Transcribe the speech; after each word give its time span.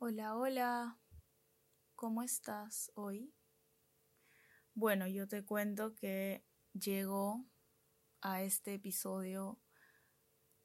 Hola, 0.00 0.36
hola. 0.36 0.96
¿Cómo 1.96 2.22
estás 2.22 2.92
hoy? 2.94 3.34
Bueno, 4.72 5.08
yo 5.08 5.26
te 5.26 5.44
cuento 5.44 5.96
que 5.96 6.46
llego 6.72 7.44
a 8.20 8.42
este 8.42 8.74
episodio 8.74 9.58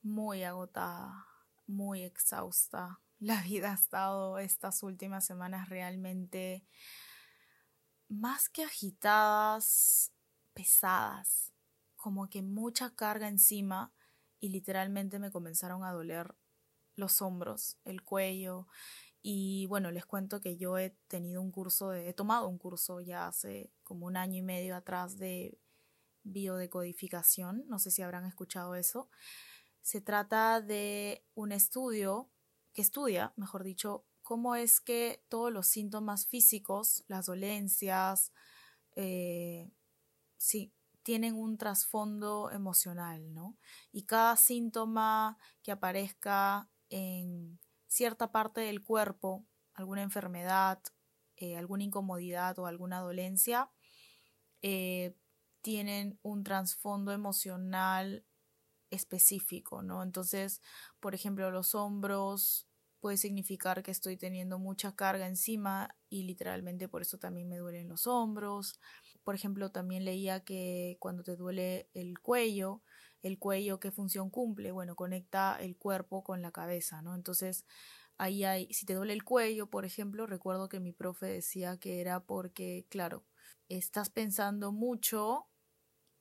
muy 0.04 0.44
agotada, 0.44 1.26
muy 1.66 2.04
exhausta. 2.04 3.02
La 3.20 3.42
vida 3.42 3.72
ha 3.72 3.74
estado 3.74 4.38
estas 4.38 4.84
últimas 4.84 5.26
semanas 5.26 5.68
realmente 5.68 6.68
más 8.10 8.50
que 8.50 8.63
agitadas, 8.63 10.13
pesadas, 10.54 11.52
como 11.96 12.29
que 12.29 12.44
mucha 12.44 12.94
carga 12.94 13.28
encima 13.29 13.96
y 14.40 14.50
literalmente 14.50 15.18
me 15.18 15.31
comenzaron 15.31 15.84
a 15.84 15.92
doler 15.92 16.36
los 16.95 17.23
hombros, 17.23 17.80
el 17.84 18.04
cuello 18.04 18.68
y 19.26 19.67
bueno, 19.67 19.90
les 19.90 20.05
cuento 20.05 20.41
que 20.41 20.58
yo 20.58 20.77
he 20.77 20.89
tenido 21.07 21.41
un 21.41 21.49
curso, 21.49 21.93
he 21.93 22.13
tomado 22.13 22.48
un 22.49 22.57
curso 22.57 22.99
ya 22.99 23.27
hace 23.27 23.71
como 23.84 24.05
un 24.05 24.17
año 24.17 24.38
y 24.38 24.41
medio 24.41 24.75
atrás 24.75 25.17
de 25.17 25.57
biodecodificación, 26.23 27.63
no 27.67 27.79
sé 27.79 27.89
si 27.89 28.01
habrán 28.01 28.25
escuchado 28.25 28.75
eso. 28.75 29.09
Se 29.81 30.01
trata 30.01 30.59
de 30.59 31.25
un 31.35 31.53
estudio 31.53 32.29
que 32.73 32.81
estudia, 32.81 33.34
mejor 33.38 33.63
dicho, 33.63 34.05
cómo 34.23 34.55
es 34.55 34.81
que 34.81 35.23
todos 35.29 35.53
los 35.53 35.67
síntomas 35.67 36.27
físicos, 36.27 37.05
las 37.07 37.27
dolencias, 37.27 38.34
eh, 38.98 39.71
sí, 40.37 40.73
tienen 41.01 41.35
un 41.35 41.57
trasfondo 41.57 42.51
emocional, 42.51 43.34
¿no? 43.34 43.57
Y 43.93 44.03
cada 44.03 44.35
síntoma 44.35 45.37
que 45.62 45.71
aparezca 45.71 46.70
en 46.90 47.59
cierta 47.93 48.31
parte 48.31 48.61
del 48.61 48.83
cuerpo, 48.83 49.45
alguna 49.75 50.01
enfermedad, 50.01 50.81
eh, 51.35 51.57
alguna 51.57 51.84
incomodidad 51.84 52.57
o 52.57 52.65
alguna 52.65 53.01
dolencia, 53.01 53.70
eh, 54.63 55.15
tienen 55.62 56.18
un 56.23 56.43
trasfondo 56.43 57.12
emocional 57.12 58.26
específico, 58.90 59.84
¿no? 59.84 60.01
Entonces, 60.01 60.59
por 60.99 61.13
ejemplo, 61.13 61.51
los 61.51 61.76
hombros 61.76 62.68
puede 62.99 63.18
significar 63.18 63.84
que 63.84 63.91
estoy 63.91 64.18
teniendo 64.18 64.58
mucha 64.58 64.96
carga 64.96 65.28
encima 65.28 65.96
y 66.09 66.23
literalmente 66.23 66.90
por 66.90 67.03
eso 67.03 67.20
también 67.20 67.48
me 67.48 67.58
duelen 67.58 67.90
los 67.90 68.08
hombros. 68.08 68.80
Por 69.23 69.36
ejemplo, 69.36 69.72
también 69.72 70.03
leía 70.03 70.44
que 70.44 70.98
cuando 71.00 71.23
te 71.23 71.36
duele 71.36 71.90
el 71.94 72.20
cuello, 72.20 72.81
el 73.24 73.40
cuello, 73.40 73.80
¿qué 73.80 73.92
función 73.92 74.30
cumple? 74.30 74.72
Bueno, 74.72 74.96
conecta 74.96 75.58
el 75.60 75.78
cuerpo 75.78 76.24
con 76.24 76.42
la 76.42 76.52
cabeza, 76.52 77.02
¿no? 77.02 77.16
Entonces, 77.16 77.66
ahí 78.18 78.44
hay, 78.44 78.72
si 78.74 78.86
te 78.86 78.94
duele 78.96 79.14
el 79.14 79.24
cuello, 79.24 79.68
por 79.70 79.86
ejemplo, 79.86 80.28
recuerdo 80.28 80.70
que 80.70 80.80
mi 80.80 80.92
profe 80.94 81.28
decía 81.28 81.78
que 81.78 82.02
era 82.02 82.22
porque, 82.22 82.86
claro, 82.90 83.26
estás 83.70 84.10
pensando 84.10 84.72
mucho 84.72 85.48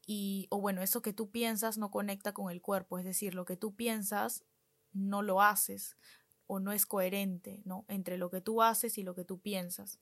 y, 0.07 0.47
o 0.51 0.61
bueno, 0.61 0.83
eso 0.83 1.03
que 1.03 1.13
tú 1.13 1.31
piensas 1.31 1.79
no 1.79 1.91
conecta 1.91 2.33
con 2.33 2.51
el 2.51 2.61
cuerpo, 2.61 2.99
es 2.99 3.05
decir, 3.05 3.35
lo 3.35 3.45
que 3.45 3.57
tú 3.57 3.75
piensas 3.75 4.45
no 4.93 5.23
lo 5.23 5.43
haces 5.43 5.97
o 6.47 6.61
no 6.61 6.73
es 6.73 6.87
coherente, 6.87 7.63
¿no? 7.65 7.85
Entre 7.89 8.19
lo 8.19 8.31
que 8.31 8.41
tú 8.41 8.63
haces 8.63 8.99
y 8.99 9.03
lo 9.05 9.15
que 9.15 9.25
tú 9.25 9.41
piensas. 9.41 10.01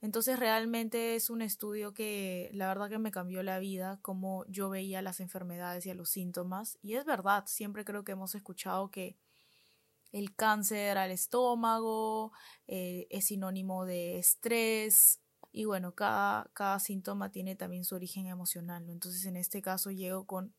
Entonces 0.00 0.38
realmente 0.38 1.16
es 1.16 1.28
un 1.28 1.42
estudio 1.42 1.92
que 1.92 2.50
la 2.52 2.68
verdad 2.68 2.88
que 2.88 2.98
me 2.98 3.10
cambió 3.10 3.42
la 3.42 3.58
vida, 3.58 3.98
como 4.02 4.44
yo 4.46 4.68
veía 4.68 5.02
las 5.02 5.20
enfermedades 5.20 5.86
y 5.86 5.90
a 5.90 5.94
los 5.94 6.10
síntomas. 6.10 6.78
Y 6.82 6.94
es 6.94 7.04
verdad, 7.04 7.44
siempre 7.46 7.84
creo 7.84 8.04
que 8.04 8.12
hemos 8.12 8.34
escuchado 8.34 8.90
que 8.90 9.16
el 10.12 10.34
cáncer 10.34 10.98
al 10.98 11.10
estómago 11.10 12.32
eh, 12.66 13.06
es 13.10 13.26
sinónimo 13.26 13.84
de 13.84 14.18
estrés, 14.18 15.20
y 15.52 15.64
bueno, 15.64 15.94
cada, 15.94 16.50
cada 16.54 16.78
síntoma 16.78 17.30
tiene 17.30 17.56
también 17.56 17.84
su 17.84 17.94
origen 17.94 18.26
emocional. 18.26 18.88
Entonces 18.88 19.24
en 19.26 19.36
este 19.36 19.62
caso 19.62 19.90
llego 19.90 20.26
con 20.26 20.54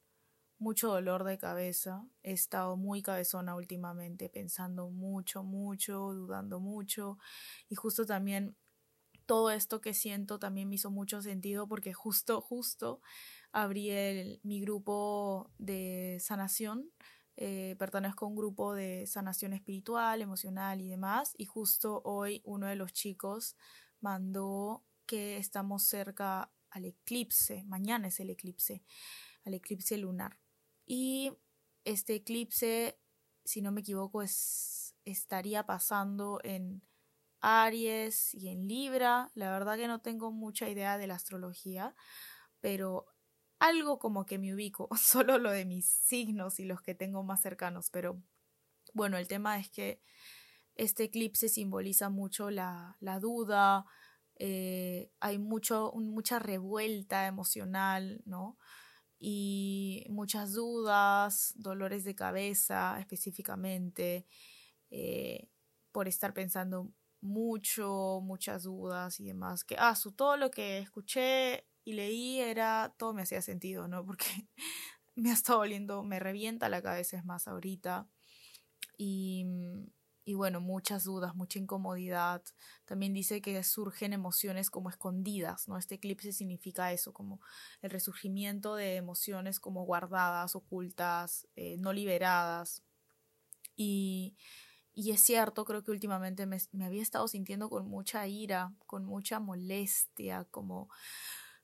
mucho 0.57 0.89
dolor 0.89 1.23
de 1.23 1.37
cabeza, 1.37 2.05
he 2.21 2.33
estado 2.33 2.75
muy 2.75 3.01
cabezona 3.01 3.55
últimamente, 3.55 4.29
pensando 4.29 4.89
mucho, 4.89 5.43
mucho, 5.43 6.13
dudando 6.13 6.59
mucho 6.59 7.17
y 7.69 7.75
justo 7.75 8.05
también 8.05 8.57
todo 9.29 9.51
esto 9.51 9.79
que 9.79 9.93
siento 9.93 10.39
también 10.39 10.67
me 10.67 10.73
hizo 10.73 10.89
mucho 10.89 11.21
sentido 11.21 11.67
porque 11.67 11.93
justo, 11.93 12.41
justo 12.41 12.99
abrí 13.51 14.39
mi 14.41 14.59
grupo 14.59 15.51
de 15.59 16.17
sanación, 16.19 16.91
eh, 17.37 17.75
pertenezco 17.77 18.25
a 18.25 18.27
un 18.29 18.35
grupo 18.35 18.73
de 18.73 19.05
sanación 19.05 19.53
espiritual, 19.53 20.23
emocional 20.23 20.81
y 20.81 20.89
demás 20.89 21.35
y 21.37 21.45
justo 21.45 22.01
hoy 22.05 22.41
uno 22.43 22.65
de 22.65 22.75
los 22.75 22.91
chicos 22.91 23.55
mandó 24.01 24.83
que 25.05 25.37
estamos 25.37 25.83
cerca 25.83 26.51
al 26.71 26.85
eclipse, 26.85 27.63
mañana 27.65 28.07
es 28.07 28.19
el 28.19 28.31
eclipse, 28.31 28.81
al 29.45 29.53
eclipse 29.53 29.95
lunar. 29.99 30.39
Y 30.87 31.33
este 31.85 32.15
eclipse, 32.15 32.99
si 33.45 33.61
no 33.61 33.71
me 33.71 33.81
equivoco, 33.81 34.23
es, 34.23 34.95
estaría 35.05 35.67
pasando 35.67 36.39
en 36.43 36.81
Aries 37.41 38.33
y 38.35 38.49
en 38.49 38.67
Libra. 38.67 39.31
La 39.35 39.51
verdad 39.51 39.77
que 39.77 39.87
no 39.87 40.01
tengo 40.01 40.31
mucha 40.31 40.69
idea 40.69 40.97
de 40.97 41.07
la 41.07 41.15
astrología, 41.15 41.95
pero 42.61 43.07
algo 43.59 43.99
como 43.99 44.25
que 44.25 44.39
me 44.39 44.53
ubico, 44.53 44.89
solo 44.97 45.37
lo 45.37 45.51
de 45.51 45.65
mis 45.65 45.85
signos 45.87 46.59
y 46.59 46.65
los 46.65 46.81
que 46.81 46.95
tengo 46.95 47.23
más 47.23 47.41
cercanos, 47.41 47.89
pero 47.91 48.21
bueno, 48.93 49.17
el 49.17 49.27
tema 49.27 49.59
es 49.59 49.69
que 49.69 50.01
este 50.75 51.05
eclipse 51.05 51.49
simboliza 51.49 52.09
mucho 52.09 52.49
la, 52.51 52.97
la 52.99 53.19
duda, 53.19 53.85
eh, 54.35 55.11
hay 55.19 55.37
mucho, 55.37 55.91
mucha 55.95 56.39
revuelta 56.39 57.27
emocional, 57.27 58.21
¿no? 58.25 58.57
Y 59.19 60.05
muchas 60.09 60.53
dudas, 60.53 61.53
dolores 61.57 62.05
de 62.05 62.15
cabeza 62.15 62.97
específicamente, 62.99 64.25
eh, 64.91 65.49
por 65.91 66.07
estar 66.07 66.33
pensando 66.33 66.93
mucho, 67.21 68.21
muchas 68.23 68.63
dudas 68.63 69.19
y 69.19 69.25
demás, 69.25 69.63
que, 69.63 69.75
ah, 69.79 69.95
su, 69.95 70.11
todo 70.11 70.37
lo 70.37 70.51
que 70.51 70.79
escuché 70.79 71.65
y 71.85 71.93
leí 71.93 72.39
era, 72.39 72.93
todo 72.97 73.13
me 73.13 73.23
hacía 73.23 73.41
sentido, 73.41 73.87
¿no? 73.87 74.05
Porque 74.05 74.47
me 75.15 75.31
ha 75.31 75.33
estado 75.33 75.59
doliendo, 75.59 76.03
me 76.03 76.19
revienta 76.19 76.69
la 76.69 76.81
cabeza 76.81 77.17
es 77.17 77.25
más 77.25 77.47
ahorita. 77.47 78.07
Y 78.97 79.45
y 80.29 80.35
bueno, 80.35 80.61
muchas 80.61 81.05
dudas, 81.05 81.33
mucha 81.35 81.57
incomodidad. 81.57 82.43
También 82.85 83.15
dice 83.15 83.41
que 83.41 83.63
surgen 83.63 84.13
emociones 84.13 84.69
como 84.69 84.91
escondidas, 84.91 85.67
¿no? 85.67 85.75
Este 85.75 85.95
eclipse 85.95 86.33
significa 86.33 86.93
eso, 86.93 87.13
como 87.13 87.41
el 87.81 87.89
resurgimiento 87.89 88.75
de 88.75 88.97
emociones 88.97 89.59
como 89.59 89.85
guardadas, 89.85 90.55
ocultas, 90.55 91.47
eh, 91.55 91.77
no 91.79 91.93
liberadas. 91.93 92.83
Y, 93.75 94.35
y, 94.99 95.11
es 95.11 95.21
cierto, 95.21 95.63
creo 95.63 95.81
que 95.81 95.91
últimamente 95.91 96.45
me, 96.45 96.57
había 96.83 97.01
estado 97.01 97.27
sintiendo 97.29 97.69
con 97.69 97.87
mucha 97.87 98.27
ira, 98.27 98.73
con 98.85 99.05
mucha 99.05 99.39
molestia, 99.39 100.45
como... 100.51 100.89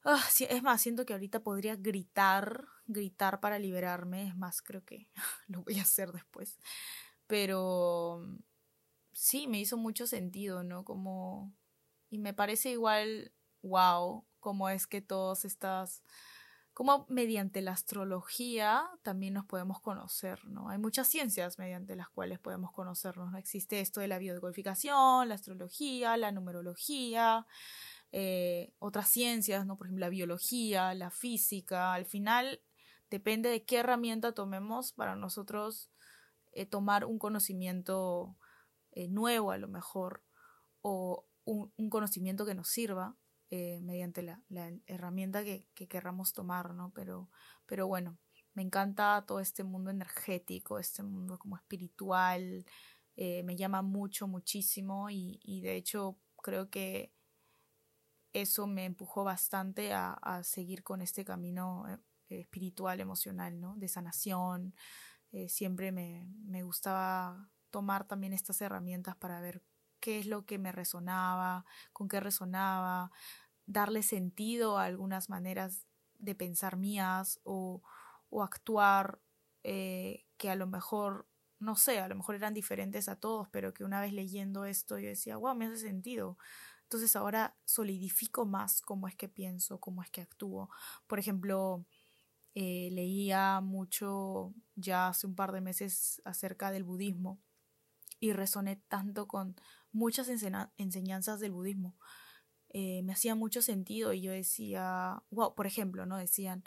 Ah, 0.05 0.23
es 0.39 0.63
más, 0.63 0.81
siento 0.81 1.05
que 1.05 1.11
ahorita 1.11 1.41
podría 1.41 1.75
gritar, 1.75 2.65
gritar 2.85 3.41
para 3.41 3.59
liberarme. 3.59 4.27
Es 4.29 4.37
más, 4.37 4.61
creo 4.61 4.85
que 4.85 5.09
lo 5.47 5.63
voy 5.63 5.79
a 5.79 5.81
hacer 5.81 6.13
después. 6.13 6.59
Pero 7.27 8.25
sí, 9.11 9.47
me 9.47 9.59
hizo 9.59 9.75
mucho 9.75 10.07
sentido, 10.07 10.63
¿no? 10.63 10.85
Como, 10.85 11.53
y 12.09 12.19
me 12.19 12.33
parece 12.33 12.71
igual, 12.71 13.33
wow, 13.63 14.25
como 14.39 14.69
es 14.69 14.87
que 14.87 15.01
todos 15.01 15.43
estas, 15.43 16.03
como 16.75 17.05
mediante 17.07 17.61
la 17.61 17.71
astrología 17.71 18.85
también 19.01 19.33
nos 19.33 19.45
podemos 19.45 19.79
conocer, 19.79 20.43
¿no? 20.43 20.67
Hay 20.67 20.77
muchas 20.77 21.07
ciencias 21.07 21.57
mediante 21.57 21.95
las 21.95 22.09
cuales 22.09 22.37
podemos 22.37 22.73
conocernos, 22.73 23.31
¿no? 23.31 23.37
Existe 23.37 23.79
esto 23.79 24.01
de 24.01 24.09
la 24.09 24.17
biodecodificación, 24.17 25.29
la 25.29 25.35
astrología, 25.35 26.17
la 26.17 26.33
numerología, 26.33 27.47
eh, 28.11 28.73
otras 28.77 29.07
ciencias, 29.07 29.65
¿no? 29.65 29.77
Por 29.77 29.87
ejemplo, 29.87 30.05
la 30.05 30.09
biología, 30.09 30.93
la 30.93 31.11
física, 31.11 31.93
al 31.93 32.05
final 32.05 32.61
depende 33.09 33.47
de 33.47 33.63
qué 33.63 33.77
herramienta 33.77 34.33
tomemos 34.33 34.91
para 34.91 35.15
nosotros 35.15 35.89
eh, 36.51 36.65
tomar 36.65 37.05
un 37.05 37.19
conocimiento 37.19 38.35
eh, 38.91 39.07
nuevo 39.07 39.51
a 39.51 39.57
lo 39.57 39.69
mejor 39.69 40.23
o 40.81 41.25
un, 41.45 41.89
conocimiento 41.89 42.45
que 42.45 42.53
nos 42.53 42.67
sirva 42.67 43.15
eh, 43.51 43.79
mediante 43.81 44.23
la, 44.23 44.41
herramienta 44.87 45.43
que, 45.43 45.65
querramos 45.87 46.33
tomar, 46.33 46.73
¿no? 46.73 46.91
Pero, 46.93 47.29
pero 47.65 47.87
bueno, 47.87 48.17
me 48.53 48.63
encanta 48.63 49.23
todo 49.27 49.39
este 49.39 49.63
mundo 49.63 49.91
energético, 49.91 50.79
este 50.79 51.03
mundo 51.03 51.37
como 51.37 51.55
espiritual, 51.55 52.65
eh, 53.15 53.43
me 53.43 53.55
llama 53.55 53.81
mucho, 53.81 54.27
muchísimo 54.27 55.09
y, 55.09 55.39
y, 55.43 55.61
de 55.61 55.75
hecho 55.75 56.17
creo 56.41 56.69
que 56.69 57.13
eso 58.33 58.67
me 58.67 58.85
empujó 58.85 59.23
bastante 59.23 59.93
a, 59.93 60.41
seguir 60.43 60.83
con 60.83 61.01
este 61.01 61.23
camino 61.23 61.85
espiritual, 62.29 62.99
emocional, 62.99 63.61
¿no? 63.61 63.75
De 63.77 63.87
sanación. 63.87 64.75
siempre 65.47 65.91
me, 65.91 66.27
me 66.45 66.63
gustaba 66.63 67.49
tomar 67.69 68.07
también 68.07 68.33
estas 68.33 68.61
herramientas 68.61 69.15
para 69.17 69.39
ver 69.41 69.61
qué 70.05 70.19
es 70.19 70.27
lo 70.27 70.45
que 70.45 70.59
me 70.59 70.71
resonaba, 70.71 71.65
con 71.91 72.07
qué 72.07 72.19
resonaba, 72.19 73.09
darle 73.65 74.03
sentido 74.03 74.77
a 74.77 74.83
algunas 74.85 75.29
maneras 75.31 75.87
de 76.19 76.35
pensar 76.35 76.77
mías 76.77 77.39
o, 77.43 77.81
o 78.29 78.43
actuar 78.43 79.19
eh, 79.63 80.23
que 80.37 80.51
a 80.51 80.55
lo 80.55 80.67
mejor, 80.67 81.27
no 81.57 81.75
sé, 81.75 81.97
a 81.97 82.07
lo 82.07 82.13
mejor 82.15 82.35
eran 82.35 82.53
diferentes 82.53 83.09
a 83.09 83.15
todos, 83.15 83.49
pero 83.49 83.73
que 83.73 83.83
una 83.83 83.99
vez 83.99 84.13
leyendo 84.13 84.65
esto 84.65 84.99
yo 84.99 85.07
decía, 85.09 85.37
wow, 85.37 85.55
me 85.55 85.65
hace 85.65 85.77
sentido. 85.79 86.37
Entonces 86.83 87.15
ahora 87.15 87.55
solidifico 87.65 88.45
más 88.45 88.81
cómo 88.83 89.07
es 89.07 89.15
que 89.15 89.27
pienso, 89.27 89.79
cómo 89.79 90.03
es 90.03 90.11
que 90.11 90.21
actúo. 90.21 90.69
Por 91.07 91.17
ejemplo, 91.17 91.83
eh, 92.53 92.89
leía 92.91 93.59
mucho 93.59 94.53
ya 94.75 95.07
hace 95.07 95.25
un 95.25 95.33
par 95.33 95.51
de 95.51 95.61
meses 95.61 96.21
acerca 96.25 96.69
del 96.69 96.83
budismo 96.83 97.39
y 98.25 98.33
resoné 98.33 98.81
tanto 98.87 99.27
con 99.27 99.55
muchas 99.91 100.29
enseñanzas 100.29 101.39
del 101.39 101.51
budismo. 101.51 101.97
Eh, 102.69 103.03
me 103.03 103.13
hacía 103.13 103.35
mucho 103.35 103.61
sentido 103.61 104.13
y 104.13 104.21
yo 104.21 104.31
decía, 104.31 105.23
wow, 105.29 105.55
por 105.55 105.67
ejemplo, 105.67 106.05
¿no? 106.05 106.17
Decían, 106.17 106.63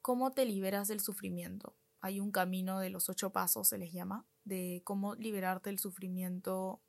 ¿cómo 0.00 0.32
te 0.32 0.46
liberas 0.46 0.88
del 0.88 1.00
sufrimiento? 1.00 1.76
Hay 2.00 2.20
un 2.20 2.32
camino 2.32 2.78
de 2.80 2.90
los 2.90 3.08
ocho 3.08 3.32
pasos, 3.32 3.68
se 3.68 3.78
les 3.78 3.92
llama, 3.92 4.26
de 4.44 4.82
cómo 4.84 5.14
liberarte 5.14 5.70
del 5.70 5.78
sufrimiento 5.78 6.82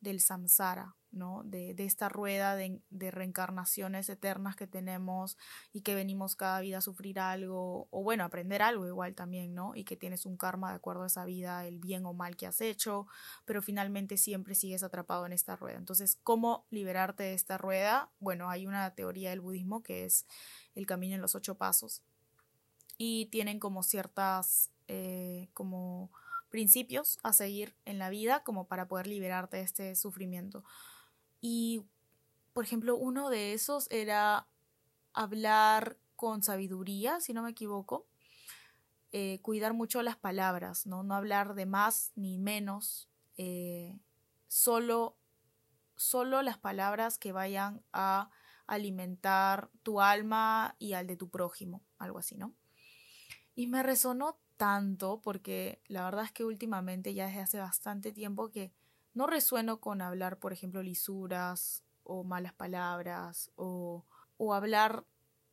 del 0.00 0.20
samsara, 0.20 0.96
¿no? 1.16 1.42
De, 1.44 1.74
esta 1.78 2.08
rueda 2.08 2.54
de, 2.54 2.80
reencarnaciones 3.10 4.08
eternas 4.08 4.56
que 4.56 4.66
tenemos 4.66 5.36
y 5.72 5.80
que 5.80 5.94
venimos 5.94 6.36
cada 6.36 6.60
vida 6.60 6.78
a 6.78 6.80
sufrir 6.80 7.18
algo, 7.18 7.88
o 7.90 8.02
bueno, 8.02 8.24
aprender 8.24 8.62
algo 8.62 8.86
igual 8.86 9.14
también, 9.14 9.54
¿no? 9.54 9.74
Y 9.74 9.84
que 9.84 9.96
tienes 9.96 10.26
un 10.26 10.36
karma 10.36 10.70
de 10.70 10.76
acuerdo 10.76 11.04
a 11.04 11.06
esa 11.06 11.24
vida, 11.24 11.66
el 11.66 11.78
bien 11.78 12.06
o 12.06 12.12
mal 12.12 12.36
que 12.36 12.46
has 12.46 12.60
hecho, 12.60 13.06
pero 13.44 13.62
finalmente 13.62 14.16
siempre 14.16 14.54
sigues 14.54 14.82
atrapado 14.82 15.26
en 15.26 15.32
esta 15.32 15.56
rueda. 15.56 15.78
Entonces, 15.78 16.18
¿cómo 16.22 16.66
liberarte 16.70 17.24
de 17.24 17.34
esta 17.34 17.58
rueda? 17.58 18.10
Bueno, 18.20 18.50
hay 18.50 18.66
una 18.66 18.94
teoría 18.94 19.30
del 19.30 19.40
budismo 19.40 19.82
que 19.82 20.04
es 20.04 20.26
el 20.74 20.86
camino 20.86 21.14
en 21.14 21.22
los 21.22 21.34
ocho 21.34 21.56
pasos. 21.56 22.02
Y 22.98 23.26
tienen 23.26 23.58
como 23.58 23.82
ciertas, 23.82 24.70
eh, 24.88 25.48
como 25.52 26.10
principios 26.48 27.18
a 27.22 27.32
seguir 27.32 27.74
en 27.84 27.98
la 27.98 28.08
vida 28.08 28.42
como 28.42 28.66
para 28.66 28.88
poder 28.88 29.06
liberarte 29.06 29.58
de 29.58 29.62
este 29.62 29.96
sufrimiento. 29.96 30.64
Y, 31.48 31.84
por 32.54 32.64
ejemplo, 32.64 32.96
uno 32.96 33.30
de 33.30 33.52
esos 33.52 33.86
era 33.92 34.48
hablar 35.12 35.96
con 36.16 36.42
sabiduría, 36.42 37.20
si 37.20 37.34
no 37.34 37.44
me 37.44 37.50
equivoco, 37.50 38.08
eh, 39.12 39.38
cuidar 39.42 39.72
mucho 39.72 40.02
las 40.02 40.16
palabras, 40.16 40.86
¿no? 40.86 41.04
no 41.04 41.14
hablar 41.14 41.54
de 41.54 41.64
más 41.64 42.10
ni 42.16 42.36
menos, 42.36 43.08
eh, 43.36 43.96
solo, 44.48 45.16
solo 45.94 46.42
las 46.42 46.58
palabras 46.58 47.16
que 47.16 47.30
vayan 47.30 47.80
a 47.92 48.28
alimentar 48.66 49.70
tu 49.84 50.00
alma 50.00 50.74
y 50.80 50.94
al 50.94 51.06
de 51.06 51.16
tu 51.16 51.30
prójimo, 51.30 51.80
algo 51.96 52.18
así, 52.18 52.36
¿no? 52.36 52.56
Y 53.54 53.68
me 53.68 53.84
resonó 53.84 54.40
tanto 54.56 55.20
porque 55.22 55.80
la 55.86 56.02
verdad 56.06 56.24
es 56.24 56.32
que 56.32 56.44
últimamente 56.44 57.14
ya 57.14 57.28
desde 57.28 57.40
hace 57.40 57.60
bastante 57.60 58.10
tiempo 58.10 58.50
que 58.50 58.72
no 59.16 59.26
resueno 59.26 59.80
con 59.80 60.02
hablar, 60.02 60.38
por 60.38 60.52
ejemplo, 60.52 60.82
lisuras 60.82 61.82
o 62.04 62.22
malas 62.22 62.52
palabras 62.52 63.50
o, 63.56 64.04
o 64.36 64.52
hablar 64.52 65.06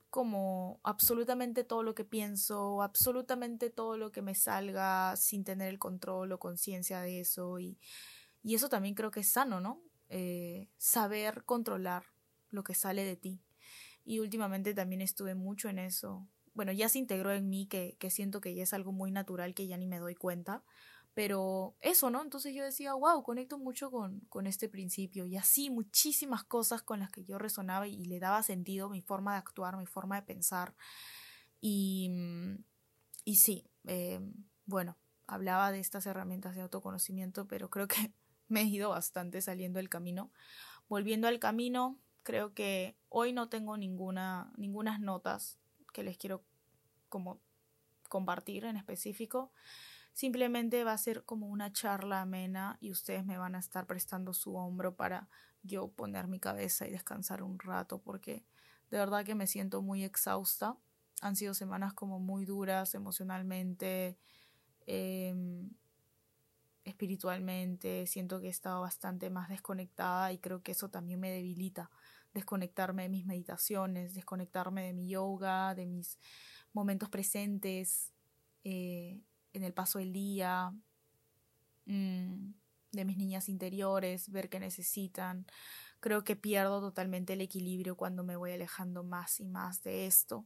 como 0.09 0.81
absolutamente 0.83 1.63
todo 1.63 1.81
lo 1.81 1.95
que 1.95 2.03
pienso, 2.03 2.83
absolutamente 2.83 3.69
todo 3.69 3.97
lo 3.97 4.11
que 4.11 4.21
me 4.21 4.35
salga 4.35 5.15
sin 5.15 5.45
tener 5.45 5.69
el 5.69 5.79
control 5.79 6.33
o 6.33 6.39
conciencia 6.39 6.99
de 6.99 7.21
eso 7.21 7.57
y, 7.57 7.79
y, 8.43 8.53
eso 8.53 8.67
también 8.67 8.95
creo 8.95 9.11
que 9.11 9.21
es 9.21 9.31
sano, 9.31 9.61
¿no? 9.61 9.81
Eh, 10.09 10.67
saber 10.77 11.45
controlar 11.45 12.03
lo 12.51 12.63
que 12.65 12.75
sale 12.75 13.05
de 13.05 13.15
ti. 13.15 13.41
Y 14.03 14.19
últimamente 14.19 14.73
también 14.73 15.01
estuve 15.01 15.35
mucho 15.35 15.69
en 15.69 15.79
eso, 15.79 16.27
bueno, 16.53 16.73
ya 16.73 16.89
se 16.89 16.99
integró 16.99 17.31
en 17.31 17.49
mí, 17.49 17.65
que, 17.65 17.95
que 17.97 18.09
siento 18.09 18.41
que 18.41 18.53
ya 18.53 18.63
es 18.63 18.73
algo 18.73 18.91
muy 18.91 19.09
natural 19.09 19.53
que 19.55 19.67
ya 19.67 19.77
ni 19.77 19.87
me 19.87 19.99
doy 19.99 20.15
cuenta. 20.15 20.63
Pero 21.13 21.75
eso, 21.79 22.09
¿no? 22.09 22.21
Entonces 22.21 22.55
yo 22.55 22.63
decía, 22.63 22.93
wow, 22.93 23.21
conecto 23.21 23.59
mucho 23.59 23.91
con, 23.91 24.21
con 24.29 24.47
este 24.47 24.67
principio. 24.67 25.25
Y 25.25 25.37
así 25.37 25.69
muchísimas 25.69 26.43
cosas 26.43 26.81
con 26.81 26.99
las 26.99 27.11
que 27.11 27.23
yo 27.23 27.37
resonaba 27.37 27.87
y, 27.87 28.05
le 28.05 28.19
daba 28.19 28.41
sentido 28.41 28.89
mi 28.89 29.01
forma 29.01 29.33
de 29.33 29.39
actuar, 29.39 29.77
mi 29.77 29.85
forma 29.85 30.15
de 30.15 30.23
pensar. 30.23 30.75
Y, 31.61 32.09
mm, 32.09 32.63
y 33.25 33.35
sí, 33.35 33.69
eh, 33.85 34.19
bueno, 34.65 34.97
hablaba 35.27 35.71
de 35.71 35.79
estas 35.79 36.05
herramientas 36.05 36.55
de 36.55 36.61
autoconocimiento, 36.61 37.47
pero 37.47 37.69
creo 37.69 37.87
que 37.87 37.95
me 38.47 38.61
he 38.61 38.65
ido 38.65 38.89
bastante 38.89 39.41
saliendo 39.41 39.77
del 39.77 39.89
camino. 39.89 40.31
Volviendo 40.89 41.27
al 41.27 41.39
camino, 41.39 41.99
creo 42.23 42.53
que 42.53 42.97
hoy 43.09 43.33
no 43.33 43.49
tengo 43.49 43.77
ninguna, 43.77 44.51
ningunas 44.57 44.99
notas 44.99 45.59
que 45.93 46.03
les 46.03 46.17
quiero 46.17 46.43
como 47.09 47.39
compartir 48.09 48.65
en 48.65 48.77
específico. 48.77 49.51
Simplemente 50.13 50.83
va 50.83 50.93
a 50.93 50.97
ser 50.97 51.23
como 51.25 51.47
una 51.47 51.71
charla 51.73 52.21
amena 52.21 52.77
y 52.79 52.91
ustedes 52.91 53.25
me 53.25 53.37
van 53.37 53.55
a 53.55 53.59
estar 53.59 53.87
prestando 53.87 54.33
su 54.33 54.55
hombro 54.55 54.95
para 54.95 55.27
yo 55.63 55.89
poner 55.89 56.27
mi 56.27 56.39
cabeza 56.39 56.87
y 56.87 56.91
descansar 56.91 57.41
un 57.41 57.57
rato 57.57 57.99
porque 57.99 58.45
de 58.91 58.97
verdad 58.99 59.25
que 59.25 59.33
me 59.33 59.47
siento 59.47 59.81
muy 59.81 60.03
exhausta. 60.03 60.77
Han 61.21 61.35
sido 61.35 61.55
semanas 61.55 61.93
como 61.93 62.19
muy 62.19 62.45
duras 62.45 62.93
emocionalmente, 62.93 64.17
em, 64.85 65.71
espiritualmente. 66.83 68.05
Siento 68.07 68.39
que 68.39 68.47
he 68.47 68.49
estado 68.51 68.81
bastante 68.81 69.29
más 69.31 69.49
desconectada 69.49 70.31
y 70.31 70.37
creo 70.37 70.61
que 70.61 70.73
eso 70.73 70.89
también 70.89 71.19
me 71.19 71.31
debilita 71.31 71.89
desconectarme 72.33 73.03
de 73.03 73.09
mis 73.09 73.25
meditaciones, 73.25 74.13
desconectarme 74.13 74.85
de 74.87 74.93
mi 74.93 75.07
yoga, 75.07 75.75
de 75.75 75.85
mis 75.85 76.19
momentos 76.73 77.09
presentes 77.09 78.11
eh, 78.63 79.21
en 79.53 79.63
el 79.63 79.73
paso 79.73 79.99
del 79.99 80.13
día, 80.13 80.73
mm, 81.85 82.53
de 82.91 83.05
mis 83.05 83.17
niñas 83.17 83.49
interiores, 83.49 84.29
ver 84.29 84.49
qué 84.49 84.59
necesitan. 84.59 85.45
Creo 85.99 86.23
que 86.23 86.35
pierdo 86.35 86.81
totalmente 86.81 87.33
el 87.33 87.41
equilibrio 87.41 87.95
cuando 87.95 88.23
me 88.23 88.35
voy 88.35 88.51
alejando 88.51 89.03
más 89.03 89.39
y 89.39 89.45
más 89.45 89.81
de 89.83 90.05
esto 90.05 90.45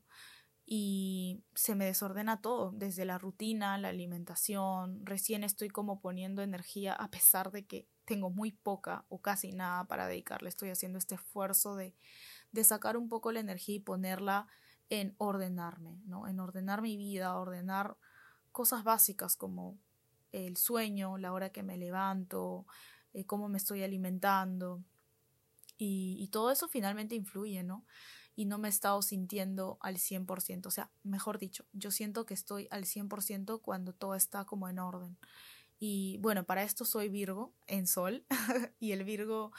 y 0.70 1.46
se 1.56 1.76
me 1.76 1.86
desordena 1.86 2.42
todo, 2.42 2.74
desde 2.74 3.06
la 3.06 3.18
rutina, 3.18 3.78
la 3.78 3.88
alimentación, 3.88 5.06
recién 5.06 5.46
estoy 5.46 5.70
como 5.70 6.02
poniendo 6.02 6.42
energía 6.42 6.92
a 6.92 7.10
pesar 7.10 7.52
de 7.52 7.66
que 7.66 7.88
tengo 8.04 8.30
muy 8.30 8.52
poca 8.52 9.06
o 9.08 9.22
casi 9.22 9.54
nada 9.54 9.86
para 9.86 10.08
dedicarle, 10.08 10.50
estoy 10.50 10.70
haciendo 10.70 10.98
este 10.98 11.16
esfuerzo 11.16 11.78
de, 11.78 11.96
de 12.52 12.64
sacar 12.66 12.98
un 12.98 13.08
poco 13.08 13.32
la 13.32 13.40
energía 13.40 13.76
y 13.76 13.80
ponerla 13.80 14.48
en 14.90 15.16
ordenarme, 15.18 16.02
¿no? 16.06 16.28
En 16.28 16.38
ordenar 16.42 16.82
mi 16.82 16.98
vida, 16.98 17.38
ordenar 17.38 17.98
cosas 18.58 18.84
básicas 18.84 19.36
como 19.36 19.78
el 20.32 20.58
sueño, 20.58 21.20
la 21.20 21.32
hora 21.32 21.52
que 21.52 21.62
me 21.62 21.78
levanto, 21.78 22.66
eh, 23.14 23.24
cómo 23.24 23.50
me 23.50 23.60
estoy 23.60 23.84
alimentando. 23.84 24.82
Y, 25.78 26.18
y 26.20 26.30
todo 26.30 26.50
eso 26.50 26.68
finalmente 26.68 27.14
influye, 27.14 27.62
¿no? 27.62 27.86
y 28.36 28.46
no 28.46 28.58
me 28.58 28.68
he 28.68 28.72
estado 28.72 29.04
sintiendo 29.04 29.78
al 29.80 29.98
100%. 29.98 30.66
O 30.66 30.72
sea, 30.72 30.90
mejor 31.04 31.38
dicho, 31.38 31.66
yo 31.72 31.92
siento 31.92 32.26
que 32.26 32.34
estoy 32.34 32.68
al 32.72 32.86
100% 32.86 33.62
cuando 33.62 33.94
todo 33.94 34.16
está 34.16 34.44
como 34.46 34.68
en 34.70 34.80
orden. 34.80 35.18
Y 35.78 36.18
bueno, 36.18 36.44
para 36.44 36.64
esto 36.64 36.84
soy 36.84 37.10
Virgo 37.10 37.54
en 37.68 37.86
Sol 37.86 38.26
y 38.80 38.92
el 38.92 39.04
Virgo, 39.04 39.52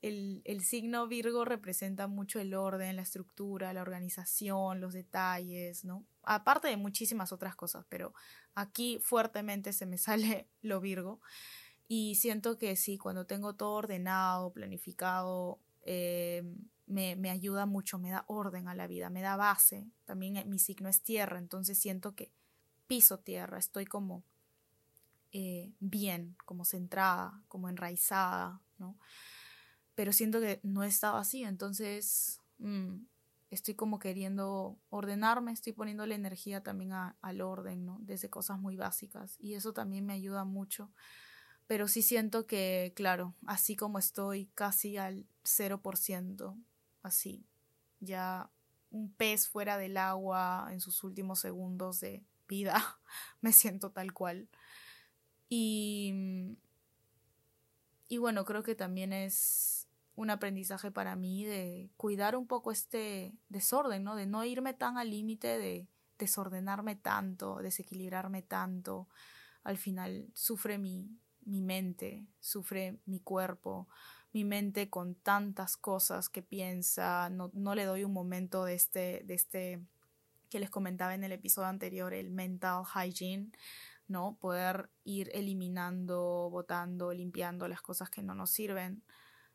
el, 0.00 0.42
el, 0.44 0.62
signo 0.62 1.08
Virgo 1.08 1.44
representa 1.44 2.06
mucho 2.06 2.38
el 2.38 2.54
orden, 2.54 2.94
la 2.94 3.02
estructura, 3.02 3.72
la 3.72 3.82
organización, 3.82 4.80
los 4.80 4.94
detalles, 4.94 5.84
¿no? 5.84 6.04
Aparte 6.26 6.68
de 6.68 6.76
muchísimas 6.76 7.32
otras 7.32 7.56
cosas, 7.56 7.84
pero 7.88 8.14
aquí 8.54 8.98
fuertemente 9.02 9.72
se 9.72 9.86
me 9.86 9.98
sale 9.98 10.48
lo 10.62 10.80
Virgo. 10.80 11.20
Y 11.86 12.14
siento 12.14 12.56
que 12.56 12.76
sí, 12.76 12.96
cuando 12.96 13.26
tengo 13.26 13.54
todo 13.54 13.72
ordenado, 13.72 14.52
planificado, 14.52 15.60
eh, 15.82 16.42
me, 16.86 17.14
me, 17.16 17.30
ayuda 17.30 17.66
mucho, 17.66 17.98
me 17.98 18.10
da 18.10 18.24
orden 18.26 18.68
a 18.68 18.74
la 18.74 18.86
vida, 18.86 19.10
me 19.10 19.20
da 19.20 19.36
base. 19.36 19.86
También 20.04 20.36
eh, 20.36 20.44
mi 20.44 20.58
signo 20.58 20.88
es 20.88 21.02
tierra, 21.02 21.38
entonces 21.38 21.78
siento 21.78 22.14
que 22.14 22.32
piso 22.86 23.18
tierra, 23.18 23.58
estoy 23.58 23.84
como 23.84 24.24
eh, 25.32 25.72
bien, 25.80 26.36
como 26.44 26.64
centrada, 26.64 27.42
como 27.48 27.68
enraizada, 27.68 28.60
¿no? 28.78 28.96
Pero 29.96 30.12
siento 30.12 30.40
que 30.40 30.60
no 30.62 30.84
estaba 30.84 31.18
así, 31.18 31.42
entonces 31.42 32.40
mm, 32.58 32.98
estoy 33.54 33.74
como 33.74 33.98
queriendo 33.98 34.78
ordenarme, 34.90 35.52
estoy 35.52 35.72
poniendo 35.72 36.06
la 36.06 36.14
energía 36.14 36.62
también 36.62 36.92
al 36.92 37.40
orden, 37.40 37.86
¿no? 37.86 37.98
Desde 38.02 38.30
cosas 38.30 38.58
muy 38.58 38.76
básicas 38.76 39.36
y 39.38 39.54
eso 39.54 39.72
también 39.72 40.06
me 40.06 40.12
ayuda 40.12 40.44
mucho 40.44 40.90
pero 41.66 41.88
sí 41.88 42.02
siento 42.02 42.46
que, 42.46 42.92
claro, 42.94 43.34
así 43.46 43.76
como 43.76 43.98
estoy 43.98 44.46
casi 44.54 44.96
al 44.96 45.26
0%, 45.44 46.56
así, 47.02 47.46
ya 48.00 48.50
un 48.90 49.12
pez 49.12 49.48
fuera 49.48 49.78
del 49.78 49.96
agua 49.96 50.68
en 50.70 50.80
sus 50.80 51.02
últimos 51.04 51.40
segundos 51.40 52.00
de 52.00 52.22
vida, 52.48 52.74
me 53.40 53.52
siento 53.52 53.90
tal 53.90 54.12
cual. 54.12 54.48
Y, 55.48 56.56
y 58.08 58.18
bueno, 58.18 58.44
creo 58.44 58.62
que 58.62 58.74
también 58.74 59.12
es 59.12 59.83
un 60.16 60.30
aprendizaje 60.30 60.90
para 60.90 61.16
mí 61.16 61.44
de 61.44 61.90
cuidar 61.96 62.36
un 62.36 62.46
poco 62.46 62.70
este 62.70 63.32
desorden, 63.48 64.04
¿no? 64.04 64.14
De 64.16 64.26
no 64.26 64.44
irme 64.44 64.74
tan 64.74 64.96
al 64.96 65.10
límite 65.10 65.58
de 65.58 65.88
desordenarme 66.18 66.96
tanto, 66.96 67.56
desequilibrarme 67.56 68.42
tanto. 68.42 69.08
Al 69.64 69.76
final 69.76 70.28
sufre 70.34 70.78
mi, 70.78 71.18
mi 71.44 71.60
mente, 71.60 72.26
sufre 72.40 72.98
mi 73.06 73.20
cuerpo, 73.20 73.88
mi 74.32 74.44
mente 74.44 74.90
con 74.90 75.14
tantas 75.14 75.76
cosas 75.76 76.28
que 76.28 76.42
piensa, 76.42 77.28
no, 77.30 77.50
no 77.54 77.74
le 77.74 77.84
doy 77.84 78.04
un 78.04 78.12
momento 78.12 78.64
de 78.64 78.74
este, 78.74 79.22
de 79.24 79.34
este 79.34 79.80
que 80.50 80.60
les 80.60 80.70
comentaba 80.70 81.14
en 81.14 81.24
el 81.24 81.32
episodio 81.32 81.68
anterior, 81.68 82.14
el 82.14 82.30
mental 82.30 82.84
hygiene, 82.84 83.50
¿no? 84.06 84.36
Poder 84.40 84.88
ir 85.02 85.30
eliminando, 85.34 86.48
botando, 86.50 87.12
limpiando 87.12 87.66
las 87.66 87.82
cosas 87.82 88.10
que 88.10 88.22
no 88.22 88.34
nos 88.34 88.50
sirven, 88.50 89.02